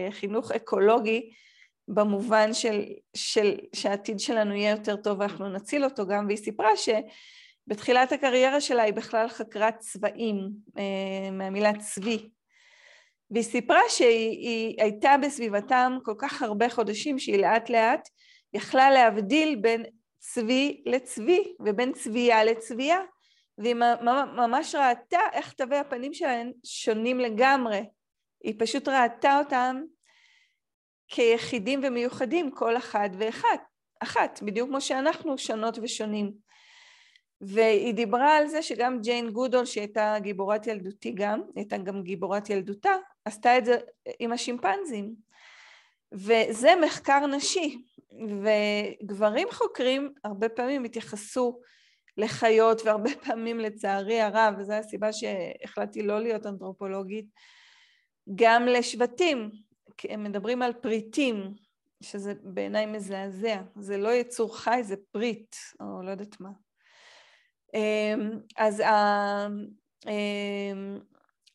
[0.09, 1.31] לחינוך אה, אקולוגי,
[1.87, 2.83] במובן של,
[3.15, 8.83] של שהעתיד שלנו יהיה יותר טוב ואנחנו נציל אותו גם, והיא סיפרה שבתחילת הקריירה שלה
[8.83, 12.29] היא בכלל חקרה צבעים, אה, מהמילה צבי,
[13.31, 18.09] והיא סיפרה שהיא הייתה בסביבתם כל כך הרבה חודשים שהיא לאט לאט
[18.53, 19.83] יכלה להבדיל בין
[20.19, 22.99] צבי לצבי ובין צבייה לצבייה,
[23.57, 23.75] והיא
[24.35, 27.81] ממש ראתה איך תווי הפנים שלהם שונים לגמרי.
[28.45, 29.81] היא פשוט ראתה אותם
[31.07, 33.59] כיחידים ומיוחדים, כל אחד ואחת,
[33.99, 36.31] אחת, בדיוק כמו שאנחנו שונות ושונים.
[37.41, 42.95] והיא דיברה על זה שגם ג'יין גודול, שהייתה גיבורת ילדותי גם, הייתה גם גיבורת ילדותה,
[43.25, 43.77] עשתה את זה
[44.19, 45.15] עם השימפנזים.
[46.13, 47.77] וזה מחקר נשי,
[48.41, 51.59] וגברים חוקרים הרבה פעמים התייחסו
[52.17, 57.25] לחיות, והרבה פעמים לצערי הרב, וזו הסיבה שהחלטתי לא להיות אנתרופולוגית,
[58.35, 59.51] גם לשבטים,
[60.09, 61.53] הם מדברים על פריטים,
[62.03, 66.49] שזה בעיניי מזעזע, זה לא יצור חי, זה פריט, או לא יודעת מה.
[67.73, 68.81] אמ, אז
[70.07, 70.99] אמ,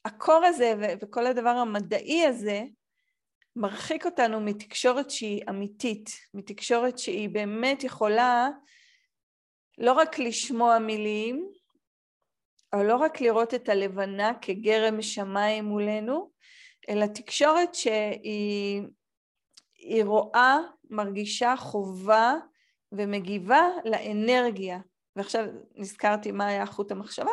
[0.05, 2.62] הקור הזה וכל הדבר המדעי הזה
[3.57, 8.49] מרחיק אותנו מתקשורת שהיא אמיתית, מתקשורת שהיא באמת יכולה
[9.79, 11.51] לא רק לשמוע מילים,
[12.73, 16.31] או לא רק לראות את הלבנה כגרם שמיים מולנו,
[16.89, 18.85] אלא תקשורת שהיא
[20.05, 20.59] רואה,
[20.91, 22.35] מרגישה, חובה
[22.93, 24.78] ומגיבה לאנרגיה.
[25.16, 27.31] ועכשיו נזכרתי מה היה חוט המחשבה,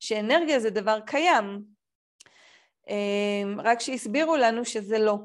[0.00, 1.62] שאנרגיה זה דבר קיים,
[2.88, 5.16] אמ, רק שהסבירו לנו שזה לא.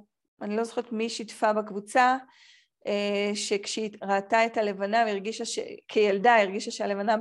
[0.41, 2.17] אני לא זוכרת מי שיתפה בקבוצה,
[2.87, 5.59] אה, שכשהיא ראתה את הלבנה והרגישה, ש...
[5.87, 7.15] כילדה הרגישה שהלבנה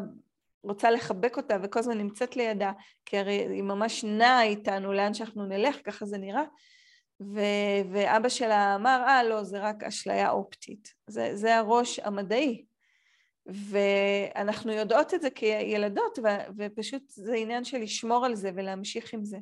[0.62, 2.72] רוצה לחבק אותה וכל הזמן נמצאת לידה,
[3.06, 6.44] כי הרי היא ממש נעה איתנו לאן שאנחנו נלך, ככה זה נראה.
[7.20, 7.40] ו...
[7.92, 10.94] ואבא שלה אמר, אה, לא, זה רק אשליה אופטית.
[11.06, 12.64] זה, זה הראש המדעי.
[13.46, 16.26] ואנחנו יודעות את זה כילדות, ו...
[16.58, 19.38] ופשוט זה עניין של לשמור על זה ולהמשיך עם זה.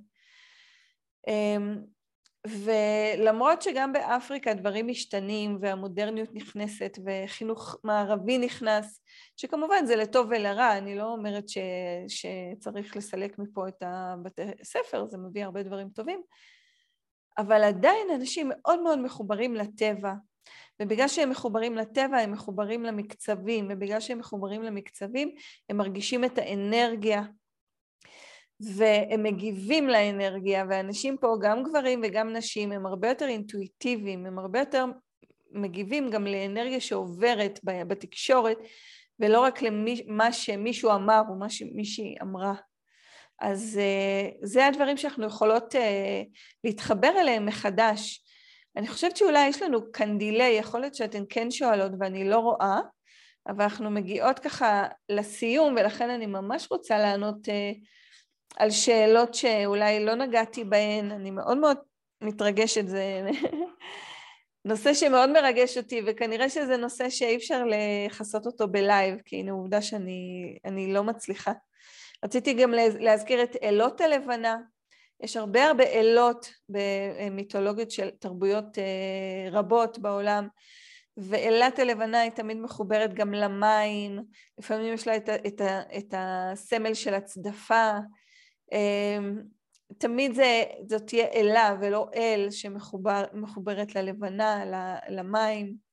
[2.49, 9.01] ולמרות שגם באפריקה דברים משתנים והמודרניות נכנסת וחינוך מערבי נכנס,
[9.37, 11.59] שכמובן זה לטוב ולרע, אני לא אומרת ש,
[12.09, 16.23] שצריך לסלק מפה את הבתי ספר, זה מביא הרבה דברים טובים,
[17.39, 20.13] אבל עדיין אנשים מאוד מאוד מחוברים לטבע,
[20.83, 25.35] ובגלל שהם מחוברים לטבע הם מחוברים למקצבים, ובגלל שהם מחוברים למקצבים
[25.69, 27.23] הם מרגישים את האנרגיה
[28.61, 34.59] והם מגיבים לאנרגיה, ואנשים פה, גם גברים וגם נשים, הם הרבה יותר אינטואיטיביים, הם הרבה
[34.59, 34.85] יותר
[35.53, 38.59] מגיבים גם לאנרגיה שעוברת בתקשורת,
[39.21, 42.55] ולא רק למה שמישהו אמר או מה שמישהי אמרה.
[43.41, 45.79] אז uh, זה הדברים שאנחנו יכולות uh,
[46.65, 48.25] להתחבר אליהם מחדש.
[48.77, 52.81] אני חושבת שאולי יש לנו כאן דיליי, יכול להיות שאתן כן שואלות ואני לא רואה,
[53.49, 57.51] אבל אנחנו מגיעות ככה לסיום, ולכן אני ממש רוצה לענות uh,
[58.57, 61.77] על שאלות שאולי לא נגעתי בהן, אני מאוד מאוד
[62.21, 63.31] מתרגשת, זה
[64.65, 69.83] נושא שמאוד מרגש אותי, וכנראה שזה נושא שאי אפשר לכסות אותו בלייב, כי הנה עובדה
[69.83, 71.53] שאני לא מצליחה.
[72.25, 72.71] רציתי גם
[73.01, 74.57] להזכיר את אלות הלבנה,
[75.23, 80.49] יש הרבה הרבה אלות במיתולוגיות של תרבויות אה, רבות בעולם,
[81.17, 84.19] ואילת הלבנה היא תמיד מחוברת גם למים,
[84.59, 85.61] לפעמים יש לה את, את,
[85.99, 87.93] את הסמל של הצדפה.
[88.73, 89.43] אמ,
[89.99, 94.65] תמיד זה, זאת תהיה אלה ולא אל שמחוברת ללבנה,
[95.09, 95.89] למים.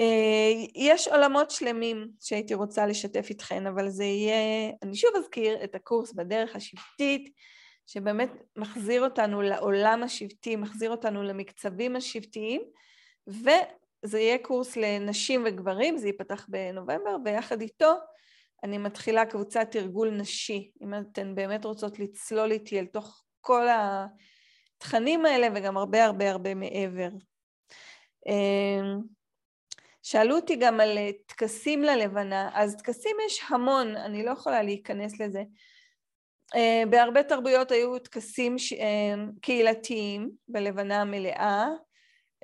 [0.00, 5.74] אה, יש עולמות שלמים שהייתי רוצה לשתף איתכן, אבל זה יהיה, אני שוב אזכיר את
[5.74, 7.30] הקורס בדרך השבטית,
[7.86, 12.62] שבאמת מחזיר אותנו לעולם השבטי, מחזיר אותנו למקצבים השבטיים,
[13.26, 17.92] וזה יהיה קורס לנשים וגברים, זה ייפתח בנובמבר, ויחד איתו
[18.64, 23.66] אני מתחילה קבוצת תרגול נשי, אם אתן באמת רוצות לצלול איתי אל תוך כל
[24.76, 27.08] התכנים האלה וגם הרבה הרבה הרבה מעבר.
[28.26, 29.00] אמ,
[30.02, 35.42] שאלו אותי גם על טקסים ללבנה, אז טקסים יש המון, אני לא יכולה להיכנס לזה.
[36.54, 41.68] אה, בהרבה תרבויות היו טקסים אה, קהילתיים בלבנה המלאה,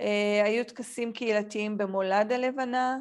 [0.01, 2.97] אה, היו טקסים קהילתיים במולד הלבנה,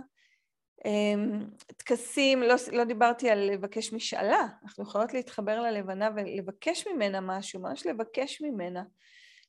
[1.77, 7.85] טקסים, לא, לא דיברתי על לבקש משאלה, אנחנו יכולות להתחבר ללבנה ולבקש ממנה משהו, ממש
[7.85, 8.83] לבקש ממנה,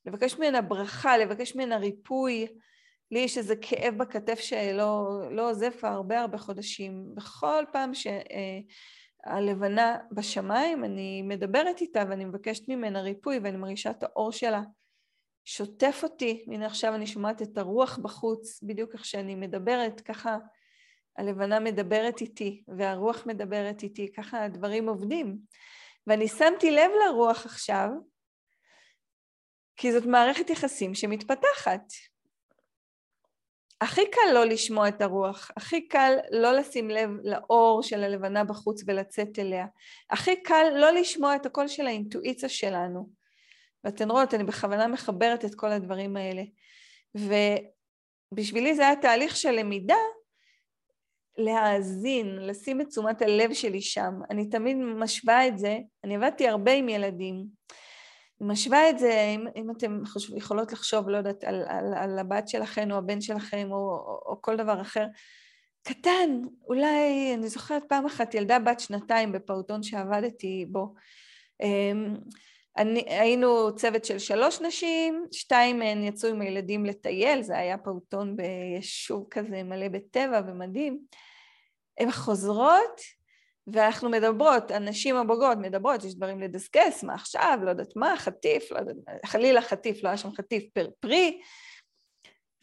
[0.07, 2.47] לבקש ממנה ברכה, לבקש ממנה ריפוי.
[3.11, 7.15] לי יש איזה כאב בכתף שלא לא עוזב כבר הרבה הרבה חודשים.
[7.15, 14.33] בכל פעם שהלבנה בשמיים, אני מדברת איתה ואני מבקשת ממנה ריפוי ואני מרגישה את האור
[14.33, 14.63] שלה
[15.45, 16.45] שוטף אותי.
[16.53, 20.39] הנה עכשיו אני שומעת את הרוח בחוץ, בדיוק איך שאני מדברת, ככה
[21.19, 25.39] הלבנה מדברת איתי והרוח מדברת איתי, ככה הדברים עובדים.
[26.07, 27.89] ואני שמתי לב לרוח עכשיו,
[29.77, 31.83] כי זאת מערכת יחסים שמתפתחת.
[33.81, 38.83] הכי קל לא לשמוע את הרוח, הכי קל לא לשים לב לאור של הלבנה בחוץ
[38.87, 39.67] ולצאת אליה.
[40.11, 43.11] הכי קל לא לשמוע את הקול של האינטואיציה שלנו.
[43.85, 46.43] ואתן רואות, אני בכוונה מחברת את כל הדברים האלה.
[48.33, 49.95] ובשבילי זה היה תהליך של למידה,
[51.39, 54.15] להאזין, לשים את תשומת הלב שלי שם.
[54.31, 57.45] אני תמיד משווה את זה, אני עבדתי הרבה עם ילדים.
[58.41, 60.01] אני משווה את זה, אם, אם אתם
[60.37, 64.43] יכולות לחשוב, לא יודעת, על, על, על הבת שלכם או הבן שלכם או, או, או
[64.43, 65.07] כל דבר אחר,
[65.83, 70.95] קטן, אולי, אני זוכרת פעם אחת ילדה בת שנתיים בפעוטון שעבדתי בו.
[71.63, 72.15] אמ,
[72.77, 78.37] אני, היינו צוות של שלוש נשים, שתיים מהן יצאו עם הילדים לטייל, זה היה פעוטון
[78.37, 80.99] ביישוב כזה מלא בטבע ומדהים.
[81.99, 83.01] הן חוזרות
[83.67, 88.79] ואנחנו מדברות, הנשים הבוגרות מדברות, יש דברים לדסקס, מה עכשיו, לא יודעת מה, חטיף, לא
[88.79, 91.41] יודעת, חלילה חטיף, לא היה שם חטיף פר פרי.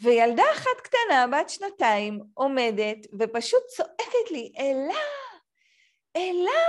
[0.02, 5.00] וילדה אחת קטנה, בת שנתיים, עומדת ופשוט צועקת לי, אלה,
[6.16, 6.62] אלה.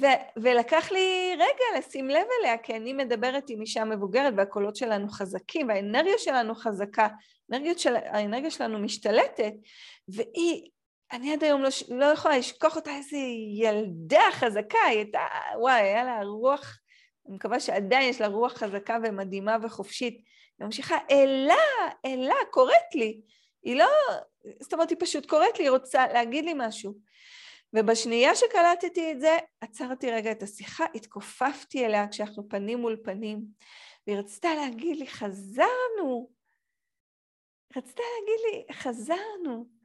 [0.00, 5.08] ו- ולקח לי רגע לשים לב אליה, כי אני מדברת עם אישה מבוגרת והקולות שלנו
[5.08, 7.08] חזקים והאנרגיה שלנו חזקה,
[7.76, 9.52] של, האנרגיה שלנו משתלטת,
[10.08, 10.70] והיא
[11.12, 13.16] אני עד היום לא, לא יכולה לשכוח אותה, איזה
[13.54, 15.26] ילדה חזקה, היא הייתה,
[15.58, 16.78] וואי, היה לה רוח,
[17.28, 20.14] אני מקווה שעדיין יש לה רוח חזקה ומדהימה וחופשית.
[20.58, 21.54] היא ממשיכה, אלה,
[22.06, 23.20] אלה, קוראת לי.
[23.62, 23.88] היא לא,
[24.60, 26.94] זאת אומרת, היא פשוט קוראת לי, היא רוצה להגיד לי משהו.
[27.74, 33.44] ובשנייה שקלטתי את זה, עצרתי רגע את השיחה, התכופפתי אליה כשאנחנו פנים מול פנים,
[34.06, 36.30] והיא רצתה להגיד לי, חזרנו.
[37.76, 39.79] רצתה להגיד לי, חזרנו.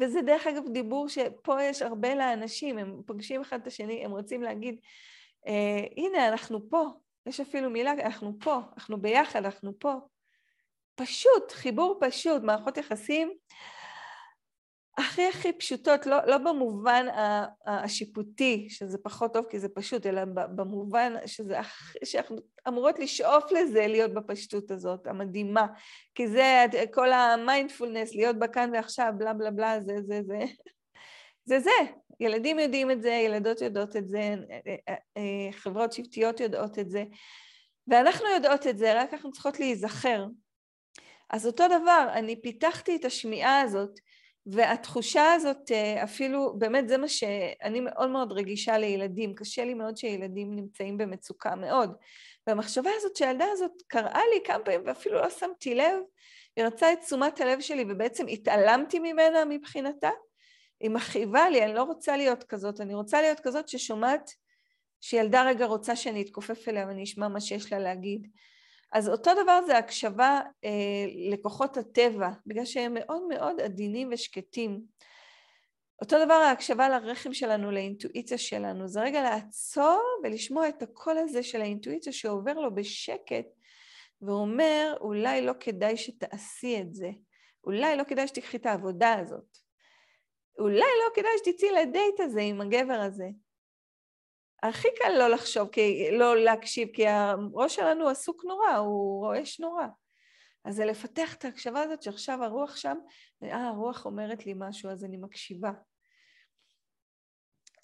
[0.00, 4.42] וזה דרך אגב דיבור שפה יש הרבה לאנשים, הם פוגשים אחד את השני, הם רוצים
[4.42, 4.80] להגיד,
[5.46, 6.86] אה, הנה, אנחנו פה,
[7.26, 9.94] יש אפילו מילה, אנחנו פה, אנחנו ביחד, אנחנו פה.
[10.94, 13.32] פשוט, חיבור פשוט, מערכות יחסים
[14.98, 17.06] הכי הכי פשוטות, לא, לא במובן
[17.66, 20.24] השיפוטי, שזה פחות טוב כי זה פשוט, אלא
[20.56, 21.56] במובן שזה,
[22.04, 22.36] שאנחנו
[22.68, 25.66] אמורות לשאוף לזה, להיות בפשטות הזאת, המדהימה.
[26.14, 30.38] כי זה כל המיינדפולנס, להיות בכאן ועכשיו, בלה בלה בלה, זה זה זה.
[31.48, 31.70] זה זה.
[32.20, 34.34] ילדים יודעים את זה, ילדות יודעות את זה,
[35.52, 37.04] חברות שבטיות יודעות את זה,
[37.88, 40.26] ואנחנו יודעות את זה, רק אנחנו צריכות להיזכר.
[41.30, 43.90] אז אותו דבר, אני פיתחתי את השמיעה הזאת,
[44.46, 49.96] והתחושה הזאת אה, אפילו, באמת זה מה שאני מאוד מאוד רגישה לילדים, קשה לי מאוד
[49.96, 51.96] שילדים נמצאים במצוקה מאוד.
[52.46, 55.98] והמחשבה הזאת שהילדה הזאת קראה לי כמה פעמים ואפילו לא שמתי לב,
[56.56, 60.10] היא רצה את תשומת הלב שלי ובעצם התעלמתי ממנה מבחינתה,
[60.80, 64.30] היא מכאיבה לי, אני לא רוצה להיות כזאת, אני רוצה להיות כזאת ששומעת
[65.00, 68.26] שילדה רגע רוצה שאני אתכופף אליה ואני אשמע מה שיש לה להגיד.
[68.92, 70.70] אז אותו דבר זה הקשבה אה,
[71.30, 74.80] לכוחות הטבע, בגלל שהם מאוד מאוד עדינים ושקטים.
[76.02, 81.60] אותו דבר ההקשבה לרחם שלנו, לאינטואיציה שלנו, זה רגע לעצור ולשמוע את הקול הזה של
[81.60, 83.46] האינטואיציה שעובר לו בשקט
[84.22, 87.10] ואומר, אולי לא כדאי שתעשי את זה,
[87.64, 89.58] אולי לא כדאי שתיקחי את העבודה הזאת.
[90.58, 93.28] אולי לא כדאי שתצאי לדייט הזה עם הגבר הזה.
[94.62, 99.86] הכי קל לא לחשוב, כי, לא להקשיב, כי הראש שלנו עסוק נורא, הוא רועש נורא.
[100.64, 102.96] אז זה לפתח את ההקשבה הזאת שעכשיו הרוח שם,
[103.42, 105.70] אה, הרוח אומרת לי משהו, אז אני מקשיבה.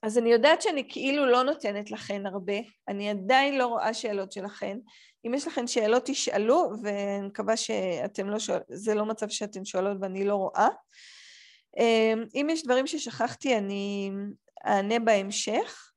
[0.02, 2.56] אז אני יודעת שאני כאילו לא נותנת לכן הרבה,
[2.88, 4.78] אני עדיין לא רואה שאלות שלכן.
[5.26, 9.96] אם יש לכן שאלות תשאלו, ואני מקווה שאתם לא שואלות, זה לא מצב שאתן שואלות
[10.00, 10.68] ואני לא רואה.
[11.78, 14.10] אמ, אם יש דברים ששכחתי אני
[14.66, 15.92] אענה בהמשך.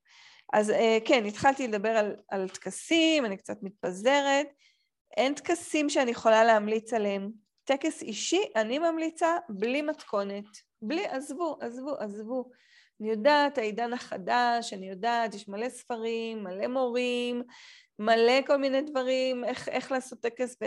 [0.54, 4.47] אז אה, כן, התחלתי לדבר על, על טקסים, אני קצת מתפזרת.
[5.18, 7.32] אין טקסים שאני יכולה להמליץ עליהם.
[7.64, 10.45] טקס אישי, אני ממליצה בלי מתכונת.
[10.82, 12.50] בלי, עזבו, עזבו, עזבו.
[13.02, 17.43] אני יודעת, העידן החדש, אני יודעת, יש מלא ספרים, מלא מורים,
[18.00, 20.58] מלא כל מיני דברים, איך, איך לעשות טקס,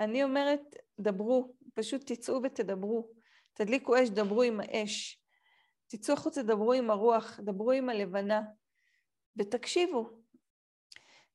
[0.00, 0.60] ואני אומרת,
[1.00, 3.08] דברו, פשוט תצאו ותדברו.
[3.52, 5.22] תדליקו אש, דברו עם האש.
[5.86, 8.42] תצאו החוצה, דברו עם הרוח, דברו עם הלבנה,
[9.38, 10.10] ותקשיבו.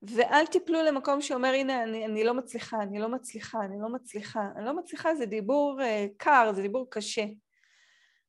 [0.03, 4.41] ואל תיפלו למקום שאומר, הנה, אני, אני לא מצליחה, אני לא מצליחה, אני לא מצליחה.
[4.55, 5.83] אני לא מצליחה, זה דיבור uh,
[6.17, 7.25] קר, זה דיבור קשה.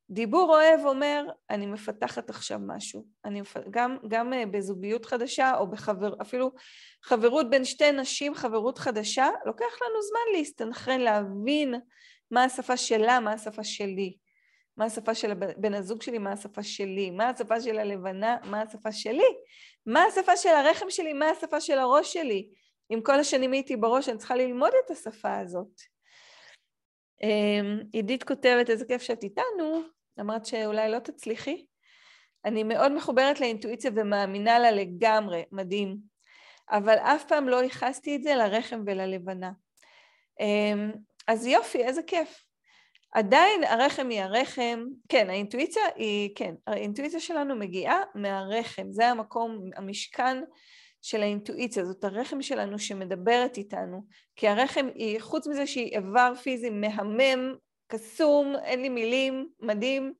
[0.09, 3.05] דיבור אוהב אומר, אני מפתחת עכשיו משהו.
[3.25, 6.51] אני, גם, גם uh, בזוגיות חדשה, או בחבר, אפילו
[7.03, 11.75] חברות בין שתי נשים, חברות חדשה, לוקח לנו זמן להסתנכרן, להבין
[12.31, 14.17] מה השפה שלה, מה השפה שלי.
[14.77, 18.91] מה השפה של בן הזוג שלי, מה השפה שלי, מה השפה של הלבנה, מה השפה
[18.91, 19.35] שלי,
[19.85, 22.49] מה השפה של הרחם שלי, מה השפה של הראש שלי.
[22.91, 25.81] אם כל השנים הייתי בראש, אני צריכה ללמוד את השפה הזאת.
[27.23, 29.81] אמ, עידית כותבת, איזה כיף שאת איתנו,
[30.19, 31.65] אמרת שאולי לא תצליחי.
[32.45, 35.97] אני מאוד מחוברת לאינטואיציה ומאמינה לה לגמרי, מדהים.
[36.71, 39.51] אבל אף פעם לא ייחסתי את זה לרחם וללבנה.
[40.39, 40.91] אמ,
[41.27, 42.43] אז יופי, איזה כיף.
[43.13, 50.43] עדיין הרחם היא הרחם, כן, האינטואיציה היא, כן, האינטואיציה שלנו מגיעה מהרחם, זה המקום, המשכן
[51.01, 54.05] של האינטואיציה, זאת הרחם שלנו שמדברת איתנו,
[54.35, 57.55] כי הרחם היא, חוץ מזה שהיא איבר פיזי מהמם,
[57.87, 60.13] קסום, אין לי מילים, מדהים,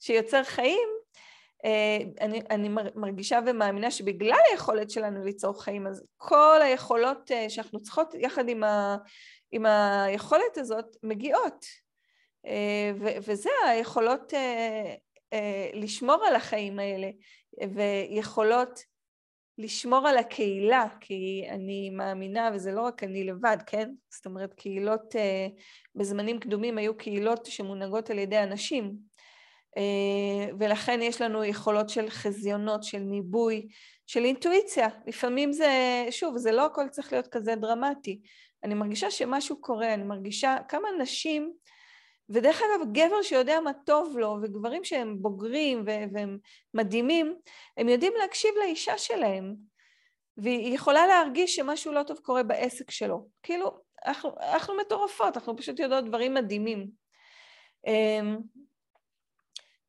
[0.00, 0.88] שיוצר חיים,
[1.64, 7.82] אה, אני, אני מרגישה ומאמינה שבגלל היכולת שלנו ליצור חיים, אז כל היכולות אה, שאנחנו
[7.82, 8.96] צריכות יחד עם, ה,
[9.52, 11.89] עם היכולת הזאת מגיעות.
[12.46, 14.94] אה, וזה היכולות אה,
[15.32, 17.10] אה, לשמור על החיים האלה,
[17.74, 18.80] ויכולות
[19.58, 23.90] לשמור על הקהילה, כי אני מאמינה, וזה לא רק אני לבד, כן?
[24.10, 25.14] זאת אומרת, קהילות
[25.94, 28.92] בזמנים קדומים היו קהילות שמונהגות על ידי אנשים,
[30.58, 33.68] ולכן יש לנו יכולות של חזיונות, של ניבוי,
[34.06, 34.88] של אינטואיציה.
[35.06, 35.70] לפעמים זה,
[36.10, 38.20] שוב, זה לא הכל צריך להיות כזה דרמטי.
[38.64, 41.52] אני מרגישה שמשהו קורה, אני מרגישה כמה נשים
[42.30, 46.38] ודרך אגב, גבר שיודע מה טוב לו, וגברים שהם בוגרים והם
[46.74, 47.36] מדהימים,
[47.76, 49.54] הם יודעים להקשיב לאישה שלהם,
[50.36, 53.28] והיא יכולה להרגיש שמשהו לא טוב קורה בעסק שלו.
[53.42, 56.90] כאילו, אנחנו, אנחנו מטורפות, אנחנו פשוט יודעות דברים מדהימים.
[57.86, 58.36] אמ,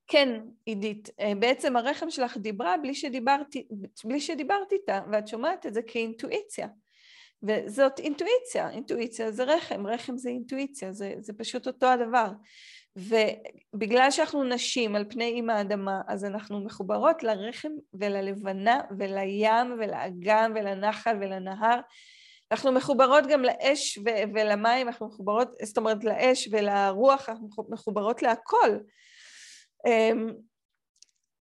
[0.07, 3.67] כן, עידית, אה, בעצם הרחם שלך דיברה בלי שדיברתי,
[4.03, 6.67] בלי שדיברתי איתה, ואת שומעת את זה כאינטואיציה.
[7.43, 12.27] וזאת אינטואיציה, אינטואיציה זה רחם, רחם זה אינטואיציה, זה, זה פשוט אותו הדבר.
[12.95, 21.17] ובגלל שאנחנו נשים על פני אימא האדמה, אז אנחנו מחוברות לרחם וללבנה ולים ולאגם ולנחל
[21.21, 21.79] ולנהר.
[22.51, 28.77] אנחנו מחוברות גם לאש ו- ולמים, אנחנו מחוברות, זאת אומרת לאש ולרוח, אנחנו מחוברות להכל.
[29.87, 30.27] אמ,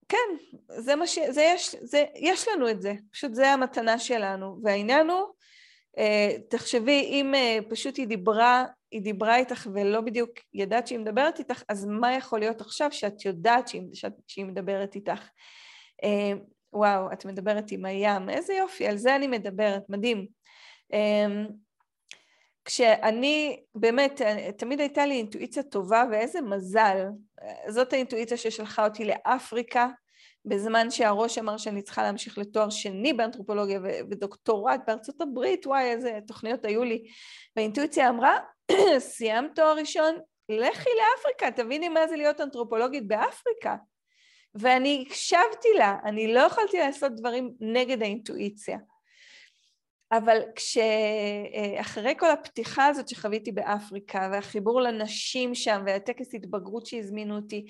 [0.09, 0.29] כן,
[0.69, 1.19] זה מה ש...
[1.29, 5.36] זה יש, זה, יש לנו את זה, פשוט זה המתנה שלנו, והעניין הוא
[6.49, 11.63] תחשבי, אם אה, פשוט היא דיברה, היא דיברה איתך ולא בדיוק ידעת שהיא מדברת איתך,
[11.69, 13.83] אז מה יכול להיות עכשיו שאת יודעת שהיא,
[14.29, 15.29] שהיא מדברת איתך?
[16.05, 16.33] אה,
[16.73, 20.27] וואו, את מדברת עם הים, איזה יופי, על זה אני מדברת, מדהים.
[22.65, 24.21] כשאני, באמת,
[24.59, 27.07] תמיד הייתה לי אינטואיציה טובה ואיזה מזל.
[27.69, 29.89] זאת האינטואיציה ששלחה אותי לאפריקה,
[30.47, 33.81] בזמן שהראש אמר שאני צריכה להמשיך לתואר שני באנתרופולוגיה
[34.11, 37.05] ודוקטורט בארצות הברית, וואי, איזה תוכניות היו לי.
[37.57, 38.39] והאינטואיציה אמרה,
[38.99, 40.15] סיימת תואר ראשון,
[40.49, 43.77] לכי לאפריקה, תביני מה זה להיות אנתרופולוגית באפריקה.
[44.55, 48.79] ואני הקשבתי לה, אני לא יכולתי לעשות דברים נגד האינטואיציה.
[50.13, 57.67] אבל כשאחרי כל הפתיחה הזאת שחוויתי באפריקה, והחיבור לנשים שם, והטקס התבגרות שהזמינו אותי,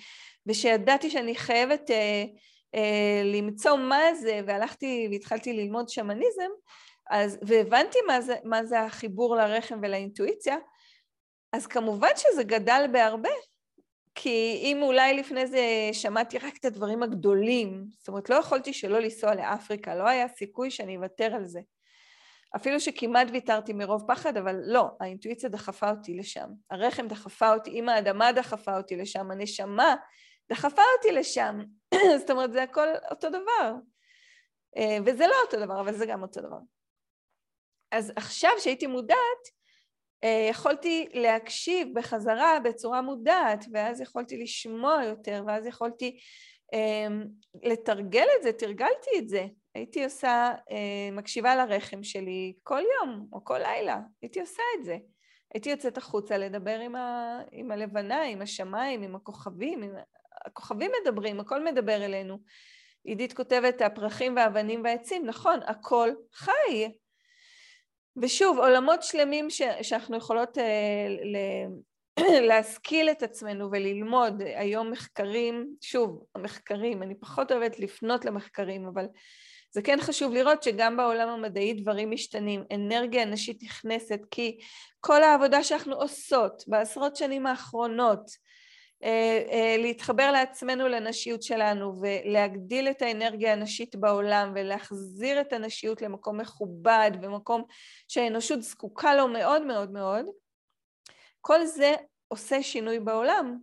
[0.46, 2.24] ושידעתי שאני חייבת אה,
[3.24, 6.50] למצוא מה זה, והלכתי והתחלתי ללמוד שמניזם,
[7.10, 10.56] אז, והבנתי מה זה, מה זה החיבור לרחם ולאינטואיציה,
[11.52, 13.30] אז כמובן שזה גדל בהרבה,
[14.14, 15.60] כי אם אולי לפני זה
[15.92, 20.70] שמעתי רק את הדברים הגדולים, זאת אומרת, לא יכולתי שלא לנסוע לאפריקה, לא היה סיכוי
[20.70, 21.60] שאני אוותר על זה.
[22.56, 26.48] אפילו שכמעט ויתרתי מרוב פחד, אבל לא, האינטואיציה דחפה אותי לשם.
[26.70, 29.94] הרחם דחפה אותי, אם האדמה דחפה אותי לשם, הנשמה
[30.50, 31.58] דחפה אותי לשם.
[32.20, 33.74] זאת אומרת, זה הכל אותו דבר.
[34.76, 36.58] אה, וזה לא אותו דבר, אבל זה גם אותו דבר.
[37.92, 39.56] אז עכשיו שהייתי מודעת,
[40.24, 46.18] אה, יכולתי להקשיב בחזרה בצורה מודעת, ואז יכולתי לשמוע יותר, ואז יכולתי
[46.72, 47.24] אמ,
[47.62, 49.46] לתרגל את זה, תרגלתי את זה.
[49.74, 54.96] הייתי עושה, אה, מקשיבה לרחם שלי כל יום או כל לילה, הייתי עושה את זה.
[55.54, 59.94] הייתי יוצאת החוצה לדבר עם, ה, עם הלבנה, עם השמיים, עם הכוכבים, עם...
[60.46, 62.38] הכוכבים מדברים, הכל מדבר אלינו.
[63.04, 66.88] עידית כותבת, הפרחים והאבנים והעצים, נכון, הכל חי.
[68.22, 71.36] ושוב, עולמות שלמים ש, שאנחנו יכולות אה, ל,
[72.48, 74.42] להשכיל את עצמנו וללמוד.
[74.42, 79.06] היום מחקרים, שוב, המחקרים, אני פחות אוהבת לפנות למחקרים, אבל
[79.70, 84.58] זה כן חשוב לראות שגם בעולם המדעי דברים משתנים, אנרגיה נשית נכנסת, כי
[85.00, 88.30] כל העבודה שאנחנו עושות בעשרות שנים האחרונות,
[89.78, 97.62] להתחבר לעצמנו לנשיות שלנו ולהגדיל את האנרגיה הנשית בעולם ולהחזיר את הנשיות למקום מכובד ומקום
[98.08, 100.26] שהאנושות זקוקה לו מאוד מאוד מאוד,
[101.40, 101.94] כל זה
[102.28, 103.58] עושה שינוי בעולם.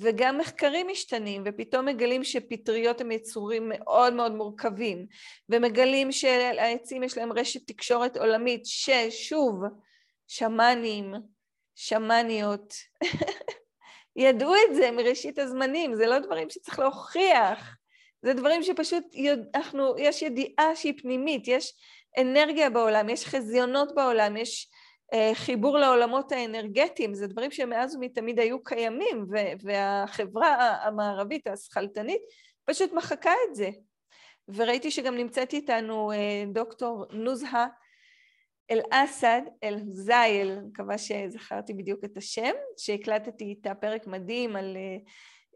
[0.00, 5.06] וגם מחקרים משתנים, ופתאום מגלים שפטריות הם יצורים מאוד מאוד מורכבים,
[5.48, 9.62] ומגלים שלעצים יש להם רשת תקשורת עולמית, ששוב,
[10.28, 11.14] שמאנים,
[11.74, 12.74] שמאניות,
[14.16, 17.76] ידעו את זה מראשית הזמנים, זה לא דברים שצריך להוכיח,
[18.22, 19.04] זה דברים שפשוט
[19.54, 21.74] אנחנו, יש ידיעה שהיא פנימית, יש
[22.20, 24.70] אנרגיה בעולם, יש חזיונות בעולם, יש
[25.14, 29.26] אה, חיבור לעולמות האנרגטיים, זה דברים שמאז ומתמיד היו קיימים,
[29.62, 32.22] והחברה המערבית, השכלתנית,
[32.64, 33.70] פשוט מחקה את זה.
[34.48, 37.66] וראיתי שגם נמצאת איתנו אה, דוקטור נוזהה
[38.70, 44.96] אל-אסד אל-זייל, אני מקווה שזכרתי בדיוק את השם, שהקלטתי איתה פרק מדהים על אה,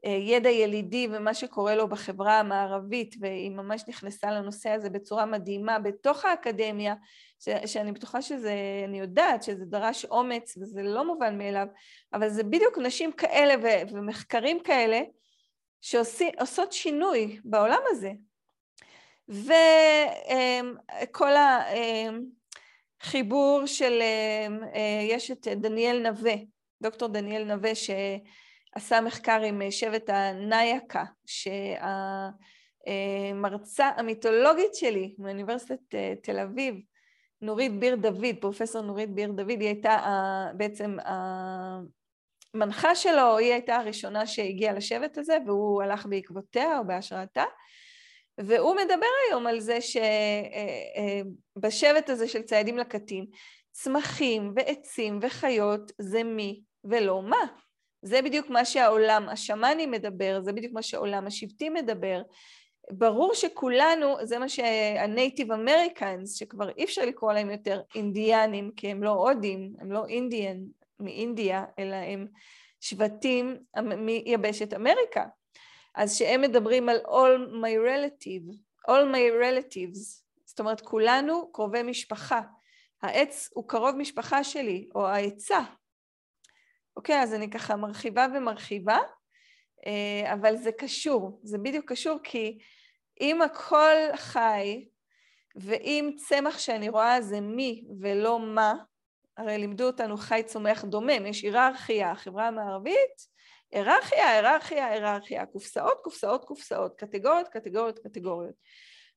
[0.05, 5.79] אה, ידע ילידי ומה שקורה לו בחברה המערבית, והיא ממש נכנסה לנושא הזה בצורה מדהימה
[5.79, 6.95] בתוך האקדמיה,
[7.39, 8.55] ש, שאני בטוחה שזה,
[8.89, 11.67] אני יודעת שזה דרש אומץ וזה לא מובן מאליו,
[12.13, 15.01] אבל זה בדיוק נשים כאלה ו, ומחקרים כאלה
[15.81, 18.13] שעושות שינוי בעולם הזה.
[19.29, 21.33] וכל
[23.01, 24.03] החיבור של,
[24.75, 26.35] אה, יש את דניאל נווה,
[26.83, 27.91] דוקטור דניאל נווה, ש...
[28.75, 31.05] עשה מחקר עם אה, שבט הנייקה,
[32.87, 36.75] שהמרצה המיתולוגית שלי מאוניברסיטת אה, תל אביב,
[37.43, 39.99] נורית ביר דוד, פרופסור נורית ביר דוד, היא הייתה
[40.57, 40.97] בעצם
[42.55, 47.45] המנחה שלו, היא הייתה הראשונה שהגיעה לשבט הזה, והוא הלך בעקבותיה או בהשראתה.
[48.45, 49.79] והוא מדבר היום על זה
[51.57, 53.27] שבשבט אה, הזה של ציידים לקטים,
[53.73, 57.47] צמחים ועצים וחיות זה מי ולא מה.
[58.03, 62.23] זה בדיוק מה שהעולם השמאני מדבר, זה בדיוק מה שהעולם השבטי מדבר.
[62.91, 69.03] ברור שכולנו, זה מה שהנייטיב אמריקאנס, שכבר אי אפשר לקרוא להם יותר אינדיאנים, כי הם
[69.03, 70.57] לא הודים, הם לא אינדיאן
[71.01, 72.27] מאינדיה, אלא הם
[72.81, 73.57] שבטים
[73.97, 75.25] מיבשת אמריקה.
[75.95, 78.55] אז שהם מדברים על all my relative,
[78.89, 82.41] all my relatives, זאת אומרת כולנו קרובי משפחה.
[83.03, 85.61] העץ הוא קרוב משפחה שלי, או העצה,
[86.97, 88.99] אוקיי, אז אני ככה מרחיבה ומרחיבה,
[89.87, 92.59] אה, אבל זה קשור, זה בדיוק קשור כי
[93.21, 94.89] אם הכל חי,
[95.57, 98.75] ואם צמח שאני רואה זה מי ולא מה,
[99.37, 103.30] הרי לימדו אותנו חי צומח דומם, יש היררכיה, החברה המערבית,
[103.73, 108.55] היררכיה, היררכיה, היררכיה, קופסאות, קופסאות, קופסאות, קטגוריות, קטגוריות, קטגוריות.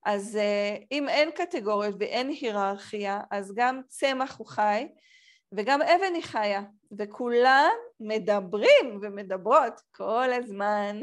[0.06, 4.88] אז אה, אם אין קטגוריות ואין היררכיה, אז גם צמח הוא חי,
[5.52, 6.62] וגם אבן היא חיה,
[7.00, 11.00] וכולם מדברים ומדברות כל הזמן.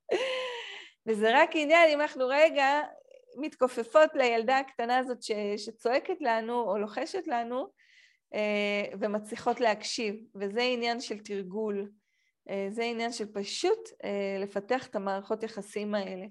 [1.06, 2.80] וזה רק עניין אם אנחנו רגע
[3.36, 7.68] מתכופפות לילדה הקטנה הזאת ש, שצועקת לנו או לוחשת לנו
[8.34, 11.88] אה, ומצליחות להקשיב, וזה עניין של תרגול,
[12.68, 16.26] זה עניין של פשוט אה, לפתח את המערכות יחסים האלה.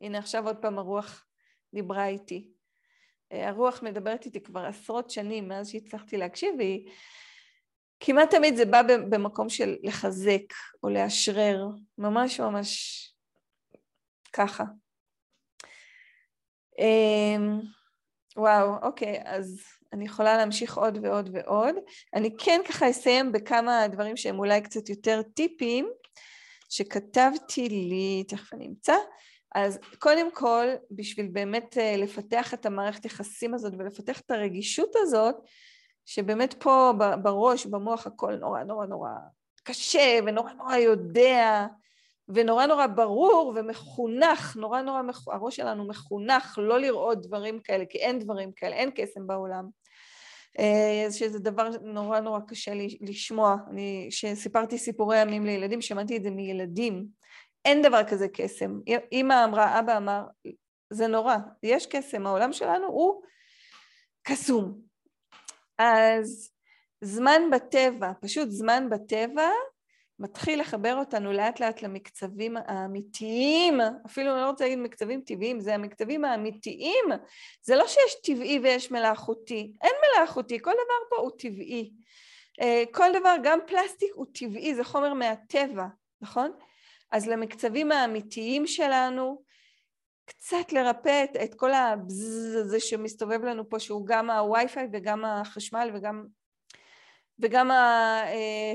[0.00, 1.26] הנה עכשיו עוד פעם הרוח
[1.74, 2.50] דיברה איתי.
[3.32, 6.90] אה, הרוח מדברת איתי כבר עשרות שנים מאז שהצלחתי להקשיב, והיא
[8.00, 10.52] כמעט תמיד זה בא במקום של לחזק
[10.82, 11.66] או לאשרר,
[11.98, 13.02] ממש ממש
[14.32, 14.64] ככה.
[16.78, 17.60] אמ,
[18.36, 21.74] וואו, אוקיי, אז אני יכולה להמשיך עוד ועוד ועוד.
[22.14, 25.88] אני כן ככה אסיים בכמה דברים שהם אולי קצת יותר טיפים,
[26.68, 28.96] שכתבתי לי, תכף אני אמצא.
[29.54, 35.36] אז קודם כל, בשביל באמת אה, לפתח את המערכת יחסים הזאת ולפתח את הרגישות הזאת,
[36.04, 36.92] שבאמת פה
[37.22, 39.10] בראש, במוח, הכל נורא נורא נורא
[39.62, 41.66] קשה ונורא נורא יודע
[42.28, 45.28] ונורא נורא ברור ומחונך, נורא נורא, מח...
[45.28, 49.68] הראש שלנו מחונך לא לראות דברים כאלה, כי אין דברים כאלה, אין קסם בעולם.
[50.58, 53.56] אה, שזה דבר נורא נורא קשה לשמוע.
[53.70, 57.06] אני, כשסיפרתי סיפורי ימים לילדים, שמעתי את זה מילדים.
[57.64, 58.80] אין דבר כזה קסם.
[59.12, 60.22] אימא אמרה, אבא אמר,
[60.90, 63.22] זה נורא, יש קסם, העולם שלנו הוא
[64.22, 64.78] קסום.
[65.78, 66.50] אז
[67.00, 69.48] זמן בטבע, פשוט זמן בטבע,
[70.18, 75.74] מתחיל לחבר אותנו לאט לאט למקצבים האמיתיים, אפילו אני לא רוצה להגיד מקצבים טבעיים, זה
[75.74, 77.04] המקצבים האמיתיים.
[77.62, 81.92] זה לא שיש טבעי ויש מלאכותי, אין מלאכותי, כל דבר פה הוא טבעי.
[82.60, 85.86] אה, כל דבר, גם פלסטיק הוא טבעי, זה חומר מהטבע,
[86.20, 86.52] נכון?
[87.12, 89.42] אז למקצבים האמיתיים שלנו,
[90.24, 96.26] קצת לרפא את, כל הבזז הזה שמסתובב לנו פה, שהוא גם הווי-פיי וגם החשמל וגם
[97.38, 97.70] וגם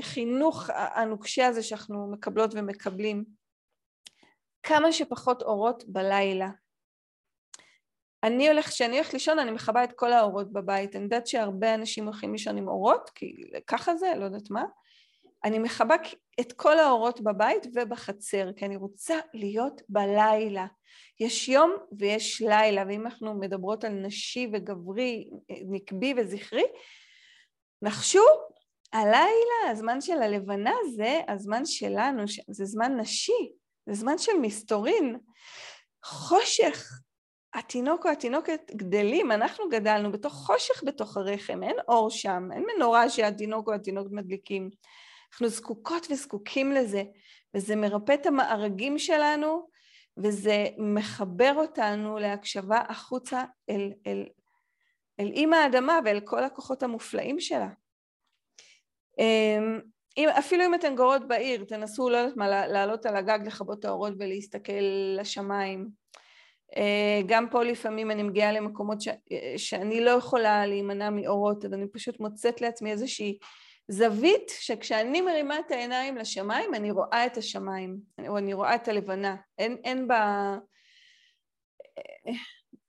[0.00, 3.24] החינוך הנוקשה הזה שאנחנו מקבלות ומקבלים.
[4.62, 6.48] כמה שפחות אורות בלילה.
[8.22, 10.96] אני הולך, כשאני הולכת לישון אני מכבה את כל האורות בבית.
[10.96, 13.36] אני יודעת שהרבה אנשים הולכים לישון עם אורות, כי
[13.66, 14.64] ככה זה, לא יודעת מה.
[15.44, 15.94] אני מכבה
[16.40, 20.66] את כל האורות בבית ובחצר, כי אני רוצה להיות בלילה.
[21.20, 25.30] יש יום ויש לילה, ואם אנחנו מדברות על נשי וגברי,
[25.70, 26.64] נקבי וזכרי,
[27.82, 28.22] נחשו
[28.92, 33.52] הלילה, הזמן של הלבנה זה הזמן שלנו, זה זמן נשי,
[33.86, 35.18] זה זמן של מסתורין.
[36.04, 36.88] חושך,
[37.54, 43.10] התינוק או התינוקת גדלים, אנחנו גדלנו בתוך חושך בתוך הרחם, אין אור שם, אין מנורה
[43.10, 44.70] שהתינוק או התינוקת מדליקים.
[45.32, 47.02] אנחנו זקוקות וזקוקים לזה,
[47.54, 49.68] וזה מרפא את המארגים שלנו,
[50.16, 54.26] וזה מחבר אותנו להקשבה החוצה אל, אל,
[55.22, 57.68] אל אימא האדמה ואל כל הכוחות המופלאים שלה.
[59.18, 59.80] אמ,
[60.16, 63.84] אם, אפילו אם אתן גורות בעיר, תנסו, לא יודעת מה, לעלות על הגג, לכבות את
[63.84, 64.82] האורות ולהסתכל
[65.18, 65.88] לשמיים.
[66.76, 69.08] אה, גם פה לפעמים אני מגיעה למקומות ש,
[69.56, 73.38] שאני לא יכולה להימנע מאורות, אז אני פשוט מוצאת לעצמי איזושהי
[73.88, 77.96] זווית שכשאני מרימה את העיניים לשמיים, אני רואה את השמיים,
[78.28, 79.36] או אני רואה את הלבנה.
[79.58, 80.56] אין, אין בה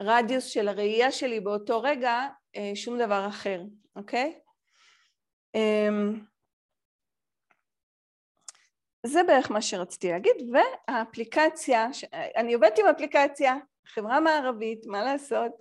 [0.09, 3.61] אה, רדיוס של הראייה שלי באותו רגע אה, שום דבר אחר,
[3.95, 4.39] אוקיי?
[5.55, 6.19] אמ,
[9.05, 11.87] זה בערך מה שרציתי להגיד, והאפליקציה,
[12.35, 13.55] אני עובדת עם אפליקציה,
[13.85, 15.51] חברה מערבית, מה לעשות?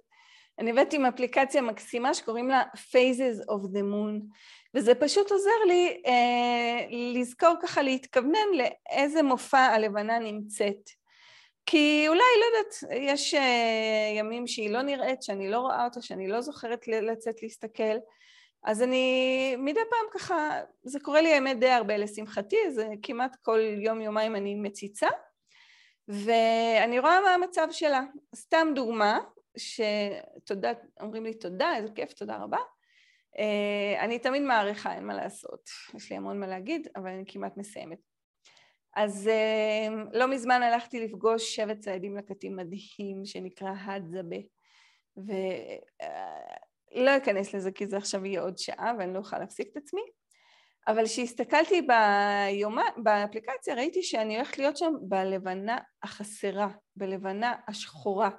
[0.59, 4.35] אני עובדת עם אפליקציה מקסימה שקוראים לה Phases of the Moon,
[4.74, 11.01] וזה פשוט עוזר לי אה, לזכור ככה להתכוונן לאיזה מופע הלבנה נמצאת.
[11.66, 16.28] כי אולי, לא יודעת, יש אה, ימים שהיא לא נראית, שאני לא רואה אותה, שאני
[16.28, 17.97] לא זוכרת לצאת להסתכל,
[18.64, 23.60] אז אני מדי פעם ככה, זה קורה לי האמת די הרבה לשמחתי, זה כמעט כל
[23.60, 25.09] יום יומיים אני מציצה
[26.09, 28.02] ואני רואה מה המצב שלה.
[28.36, 29.20] סתם דוגמה,
[29.56, 32.59] שתודה, אומרים לי תודה, איזה כיף, תודה רבה.
[33.39, 37.56] אה, אני תמיד מעריכה, אין מה לעשות, יש לי המון מה להגיד, אבל אני כמעט
[37.56, 38.11] מסיימת.
[38.97, 44.36] אז אה, לא מזמן הלכתי לפגוש שבט ציידים לקטים מדהים שנקרא הדזבה,
[46.94, 50.02] לא אכנס לזה כי זה עכשיו יהיה עוד שעה ואני לא אוכל להפסיק את עצמי,
[50.89, 58.31] אבל כשהסתכלתי ביומה, באפליקציה ראיתי שאני הולכת להיות שם בלבנה החסרה, בלבנה השחורה.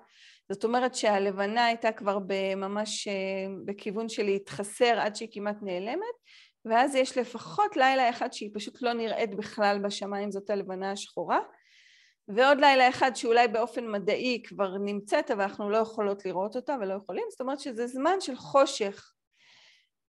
[0.51, 2.17] זאת אומרת שהלבנה הייתה כבר
[2.55, 3.13] ממש אה,
[3.65, 6.15] בכיוון של להתחסר עד שהיא כמעט נעלמת,
[6.65, 11.39] ואז יש לפחות לילה אחד שהיא פשוט לא נראית בכלל בשמיים, זאת הלבנה השחורה.
[12.27, 16.93] ועוד לילה אחד שאולי באופן מדעי כבר נמצאת אבל אנחנו לא יכולות לראות אותה ולא
[16.93, 19.13] יכולים, זאת אומרת שזה זמן של חושך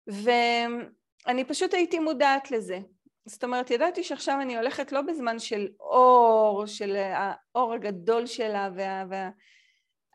[0.06, 2.78] ואני פשוט הייתי מודעת לזה.
[3.24, 9.04] זאת אומרת, ידעתי שעכשיו אני הולכת לא בזמן של אור, של האור הגדול שלה וה...
[9.10, 9.30] וה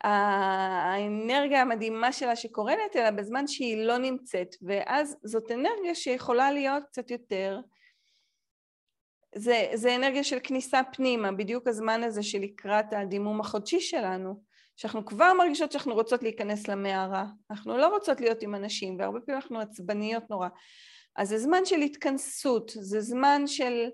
[0.08, 7.12] האנרגיה המדהימה שלה שקורנת, אלא בזמן שהיא לא נמצאת, ואז זאת אנרגיה שיכולה להיות קצת
[7.12, 7.60] יותר
[9.36, 14.44] זה, זה אנרגיה של כניסה פנימה, בדיוק הזמן הזה שלקראת הדימום החודשי שלנו,
[14.76, 19.42] שאנחנו כבר מרגישות שאנחנו רוצות להיכנס למערה, אנחנו לא רוצות להיות עם אנשים, והרבה פעמים
[19.42, 20.48] אנחנו עצבניות נורא.
[21.16, 23.86] אז זה זמן של התכנסות, זה זמן של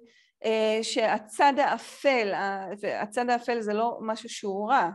[0.45, 2.33] אה, שהצד האפל,
[3.01, 4.89] הצד האפל זה לא משהו שהוא רע,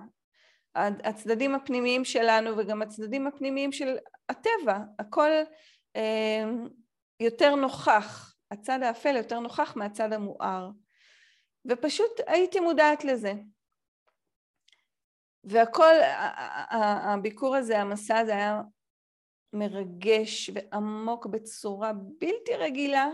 [0.74, 3.96] הצדדים הפנימיים שלנו וגם הצדדים הפנימיים של
[4.28, 5.30] הטבע, הכל
[5.96, 6.44] אה,
[7.20, 10.70] יותר נוכח, הצד האפל יותר נוכח מהצד המואר.
[11.68, 13.32] ופשוט הייתי מודעת לזה.
[15.44, 15.94] והכל,
[16.70, 18.60] הביקור הזה, המסע הזה היה
[19.52, 23.08] מרגש ועמוק בצורה בלתי רגילה.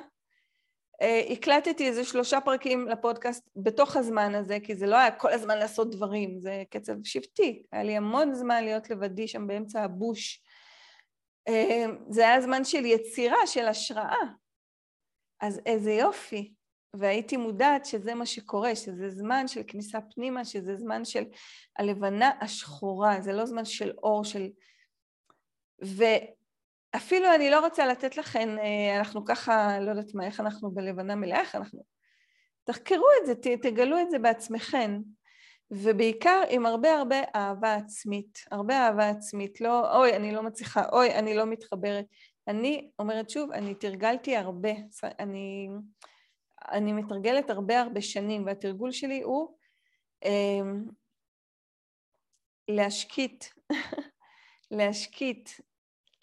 [1.02, 5.58] אה, הקלטתי איזה שלושה פרקים לפודקאסט בתוך הזמן הזה, כי זה לא היה כל הזמן
[5.58, 7.62] לעשות דברים, זה קצב שבטי.
[7.72, 10.42] היה לי המון זמן להיות לבדי שם באמצע הבוש.
[11.48, 14.22] אה, זה היה זמן של יצירה, של השראה.
[15.40, 16.54] אז איזה יופי.
[16.96, 21.24] והייתי מודעת שזה מה שקורה, שזה זמן של כניסה פנימה, שזה זמן של
[21.78, 24.48] הלבנה השחורה, זה לא זמן של אור, של...
[26.94, 31.14] ואפילו אני לא רוצה לתת לכם, אה, אנחנו ככה, לא יודעת מה, איך אנחנו בלבנה
[31.14, 31.82] מלאה, איך אנחנו...
[32.64, 35.00] תחקרו את זה, תגלו את זה בעצמכם,
[35.70, 41.14] ובעיקר עם הרבה הרבה אהבה עצמית, הרבה אהבה עצמית, לא אוי, אני לא מצליחה, אוי,
[41.14, 42.04] אני לא מתחברת.
[42.48, 44.72] אני אומרת שוב, אני תרגלתי הרבה,
[45.18, 45.68] אני...
[46.72, 49.56] אני מתרגלת הרבה הרבה שנים, והתרגול שלי הוא
[50.24, 50.60] אה,
[52.68, 53.44] להשקיט,
[54.70, 55.50] להשקיט,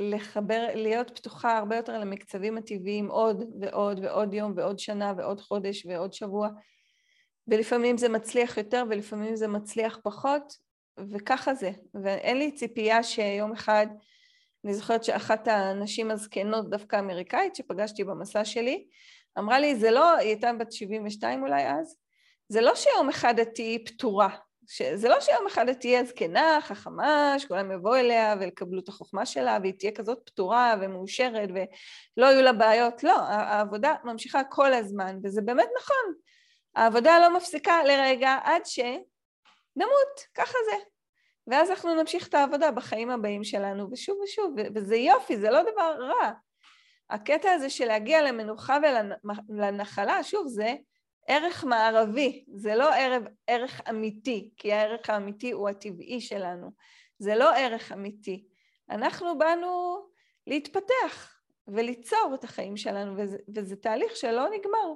[0.02, 5.86] לחבר, להיות פתוחה הרבה יותר למקצבים הטבעיים עוד ועוד ועוד יום ועוד שנה ועוד חודש
[5.86, 6.50] ועוד שבוע,
[7.48, 10.58] ולפעמים זה מצליח יותר ולפעמים זה מצליח פחות,
[11.12, 11.72] וככה זה.
[11.94, 13.88] ואין לי ציפייה שיום אחד,
[14.66, 18.88] אני זוכרת שאחת הנשים הזקנות, דווקא אמריקאית, שפגשתי במסע שלי,
[19.40, 21.96] אמרה לי, זה לא, היא הייתה בת 72 אולי אז,
[22.50, 24.30] זה לא שיום אחד את תהיי פתורה,
[24.96, 29.58] זה לא שיום אחד את תהיי הזקנה, חכמה, שכולם יבואו אליה ויקבלו את החוכמה שלה,
[29.62, 35.42] והיא תהיה כזאת פתורה ומאושרת ולא יהיו לה בעיות, לא, העבודה ממשיכה כל הזמן, וזה
[35.42, 36.14] באמת נכון,
[36.76, 40.84] העבודה לא מפסיקה לרגע עד שנמות, ככה זה.
[41.48, 45.96] ואז אנחנו נמשיך את העבודה בחיים הבאים שלנו, ושוב ושוב, וזה יופי, זה לא דבר
[46.00, 46.32] רע.
[47.10, 48.78] הקטע הזה של להגיע למנוחה
[49.50, 50.76] ולנחלה, שוב, זה
[51.28, 56.72] ערך מערבי, זה לא ערך, ערך אמיתי, כי הערך האמיתי הוא הטבעי שלנו,
[57.20, 58.46] זה לא ערך אמיתי.
[58.90, 60.02] אנחנו באנו
[60.48, 61.36] להתפתח
[61.68, 64.94] וליצור את החיים שלנו, וזה, וזה תהליך שלא נגמר.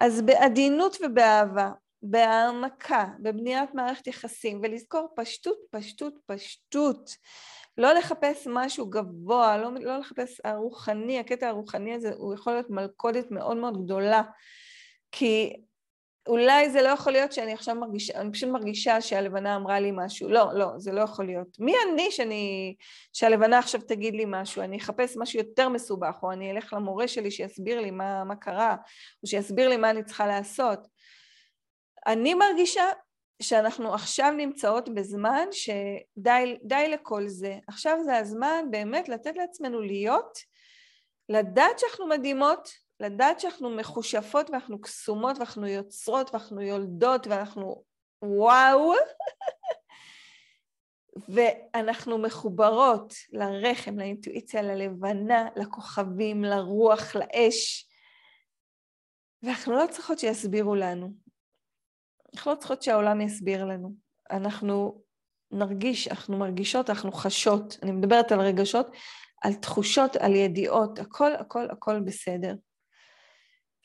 [0.00, 1.70] אז בעדינות ובאהבה,
[2.02, 7.10] בהעמקה, בבניית מערכת יחסים, ולזכור פשטות, פשטות, פשטות.
[7.78, 13.30] לא לחפש משהו גבוה, לא, לא לחפש הרוחני, הקטע הרוחני הזה הוא יכול להיות מלכודת
[13.30, 14.22] מאוד מאוד גדולה,
[15.12, 15.56] כי
[16.28, 20.28] אולי זה לא יכול להיות שאני עכשיו מרגישה, אני פשוט מרגישה שהלבנה אמרה לי משהו,
[20.28, 21.56] לא, לא, זה לא יכול להיות.
[21.58, 22.74] מי אני שאני,
[23.12, 27.30] שהלבנה עכשיו תגיד לי משהו, אני אחפש משהו יותר מסובך, או אני אלך למורה שלי
[27.30, 28.76] שיסביר לי מה, מה קרה,
[29.22, 30.78] או שיסביר לי מה אני צריכה לעשות.
[32.06, 32.84] אני מרגישה
[33.42, 37.58] שאנחנו עכשיו נמצאות בזמן שדי לכל זה.
[37.68, 40.38] עכשיו זה הזמן באמת לתת לעצמנו להיות,
[41.28, 42.68] לדעת שאנחנו מדהימות,
[43.02, 47.84] לדעת שאנחנו מחושפות ואנחנו קסומות ואנחנו יוצרות ואנחנו יולדות ואנחנו
[48.22, 48.92] וואו,
[51.34, 57.88] ואנחנו מחוברות לרחם, לאינטואיציה, ללבנה, לכוכבים, לרוח, לאש,
[59.42, 61.12] ואנחנו לא צריכות שיסבירו לנו.
[62.34, 63.94] אנחנו לא צריכות שהעולם יסביר לנו.
[64.30, 65.02] אנחנו
[65.50, 67.78] נרגיש, אנחנו מרגישות, אנחנו חשות.
[67.82, 68.86] אני מדברת על רגשות,
[69.42, 72.54] על תחושות, על ידיעות, הכל, הכל, הכל בסדר.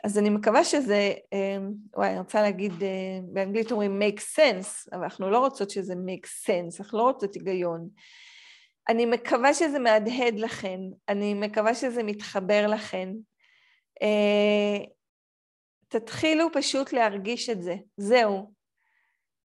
[0.08, 5.04] אז אני מקווה שזה, אמ, וואי, אני רוצה להגיד, אה, באנגלית אומרים make sense, אבל
[5.04, 7.90] אנחנו לא רוצות שזה make sense, אנחנו לא רוצות היגיון.
[8.90, 10.80] אני מקווה שזה מהדהד לכן,
[11.10, 13.10] אני מקווה שזה מתחבר לכן.
[14.02, 14.86] אה,
[15.88, 18.54] תתחילו פשוט להרגיש את זה, זהו.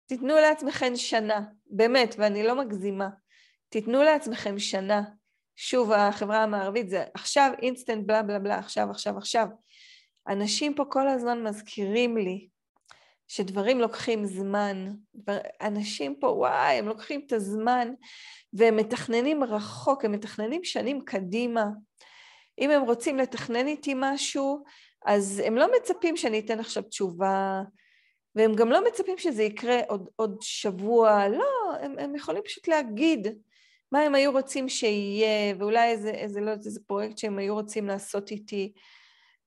[0.06, 3.10] תיתנו לעצמכם שנה, באמת, ואני לא מגזימה.
[3.69, 5.02] תיתנו לעצמכם שנה.
[5.56, 9.48] שוב, החברה המערבית זה עכשיו אינסטנט בלה בלה בלה, עכשיו, עכשיו, עכשיו.
[10.27, 12.47] אנשים פה כל הזמן מזכירים לי
[13.27, 14.91] שדברים לוקחים זמן.
[15.61, 17.93] אנשים פה, וואי, הם לוקחים את הזמן
[18.53, 21.65] והם מתכננים רחוק, הם מתכננים שנים קדימה.
[22.60, 24.64] אם הם רוצים לתכנן איתי משהו,
[25.06, 27.61] אז הם לא מצפים שאני אתן עכשיו תשובה,
[28.35, 33.27] והם גם לא מצפים שזה יקרה עוד, עוד שבוע, לא, הם, הם יכולים פשוט להגיד
[33.91, 38.31] מה הם היו רוצים שיהיה, ואולי איזה, איזה, לא איזה פרויקט שהם היו רוצים לעשות
[38.31, 38.73] איתי.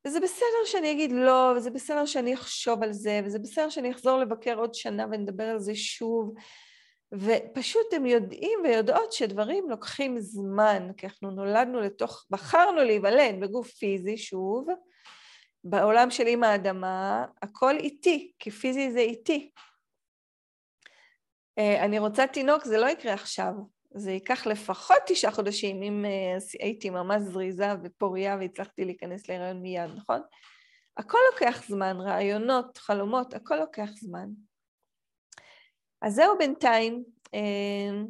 [0.08, 4.18] וזה בסדר שאני אגיד לא, וזה בסדר שאני אחשוב על זה, וזה בסדר שאני אחזור
[4.18, 6.34] לבקר עוד שנה ונדבר על זה שוב.
[7.12, 14.16] ופשוט הם יודעים ויודעות שדברים לוקחים זמן, כי אנחנו נולדנו לתוך, בחרנו להיוולד בגוף פיזי,
[14.16, 14.66] שוב,
[15.64, 19.50] בעולם של אימא האדמה, הכל איטי, כי פיזי זה איטי.
[21.58, 23.52] אה, אני רוצה תינוק, זה לא יקרה עכשיו.
[23.90, 29.90] זה ייקח לפחות תשעה חודשים, אם אה, הייתי ממש זריזה ופוריה והצלחתי להיכנס להיריון מיד,
[29.96, 30.20] נכון?
[30.96, 34.28] הכל לוקח זמן, רעיונות, חלומות, הכל לוקח זמן.
[36.02, 37.04] אז זהו בינתיים.
[37.34, 38.02] אה,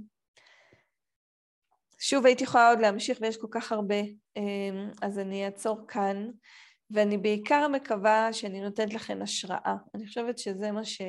[2.01, 4.01] שוב, הייתי יכולה עוד להמשיך ויש כל כך הרבה,
[5.03, 6.31] אז אני אעצור כאן,
[6.91, 9.77] ואני בעיקר מקווה שאני נותנת לכם השראה.
[9.95, 11.03] אני חושבת שזה מה ש...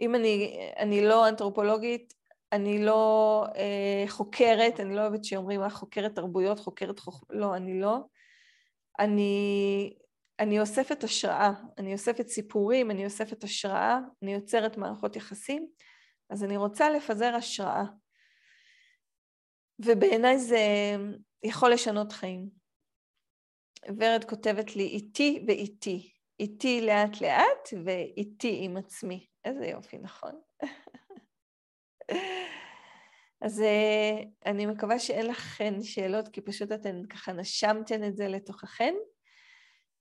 [0.00, 2.14] אם אני, אני לא אנתרופולוגית,
[2.52, 7.80] אני לא אה, חוקרת, אני לא אוהבת שאומרים, אה, חוקרת תרבויות, חוקרת חוכמה, לא, אני
[7.80, 7.98] לא.
[8.98, 9.94] אני,
[10.38, 15.66] אני אוספת השראה, אני אוספת סיפורים, אני אוספת השראה, אני יוצרת מערכות יחסים,
[16.30, 17.84] אז אני רוצה לפזר השראה.
[19.78, 20.60] ובעיניי זה
[21.42, 22.48] יכול לשנות חיים.
[23.98, 26.12] ורד כותבת לי, איתי ואיתי.
[26.40, 29.26] איתי לאט לאט ואיתי עם עצמי.
[29.44, 30.40] איזה יופי, נכון?
[33.40, 38.94] אז אה, אני מקווה שאין לכן שאלות, כי פשוט אתן ככה נשמתן את זה לתוככן.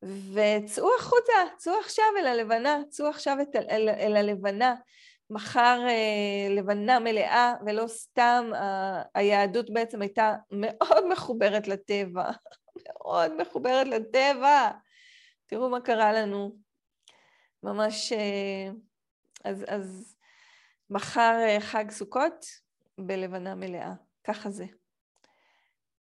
[0.04, 4.76] וצאו החוצה, צאו עכשיו אל הלבנה, צאו עכשיו את, אל, אל הלבנה.
[5.32, 12.32] מחר אה, לבנה מלאה, ולא סתם, ה, היהדות בעצם הייתה מאוד מחוברת לטבע,
[12.86, 14.72] מאוד מחוברת לטבע.
[15.46, 16.56] תראו מה קרה לנו.
[17.64, 18.14] ממש...
[18.14, 18.70] אה,
[19.44, 20.16] אז, אז
[20.92, 22.46] מחר אה, חג סוכות
[22.98, 23.94] בלבנה מלאה.
[24.24, 24.66] ככה זה.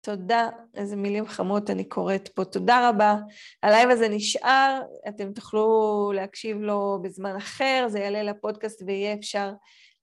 [0.02, 2.46] תודה, איזה מילים חמות אני קוראת פה.
[2.46, 3.16] תודה רבה.
[3.64, 9.52] ה live הזה נשאר, אתם תוכלו להקשיב לו בזמן אחר, זה יעלה לפודקאסט ויהיה אפשר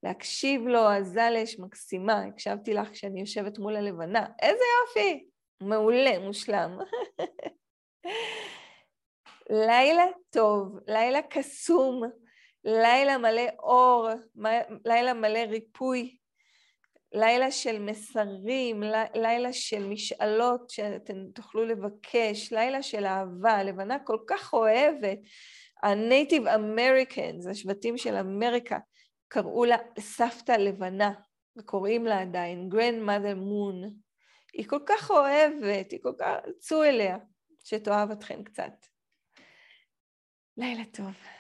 [0.02, 0.90] להקשיב לו.
[0.90, 4.27] הזלש מקסימה, הקשבתי לך כשאני יושבת מול הלבנה.
[4.43, 5.28] איזה יופי!
[5.60, 6.78] מעולה, מושלם.
[9.66, 12.02] לילה טוב, לילה קסום.
[12.64, 14.09] לילה מלא אור,
[14.85, 16.16] לילה מלא ריפוי,
[17.12, 18.82] לילה של מסרים,
[19.14, 25.18] לילה של משאלות שאתם תוכלו לבקש, לילה של אהבה, לבנה כל כך אוהבת.
[25.82, 28.78] ה-Native Americans, השבטים של אמריקה,
[29.28, 31.12] קראו לה סבתא לבנה,
[31.59, 33.93] וקוראים לה עדיין Grandmother Moon.
[34.52, 36.35] היא כל כך אוהבת, היא כל כך...
[36.59, 37.18] צאו אליה,
[37.64, 38.72] שתאהב אתכם קצת.
[40.56, 41.38] לילה טוב.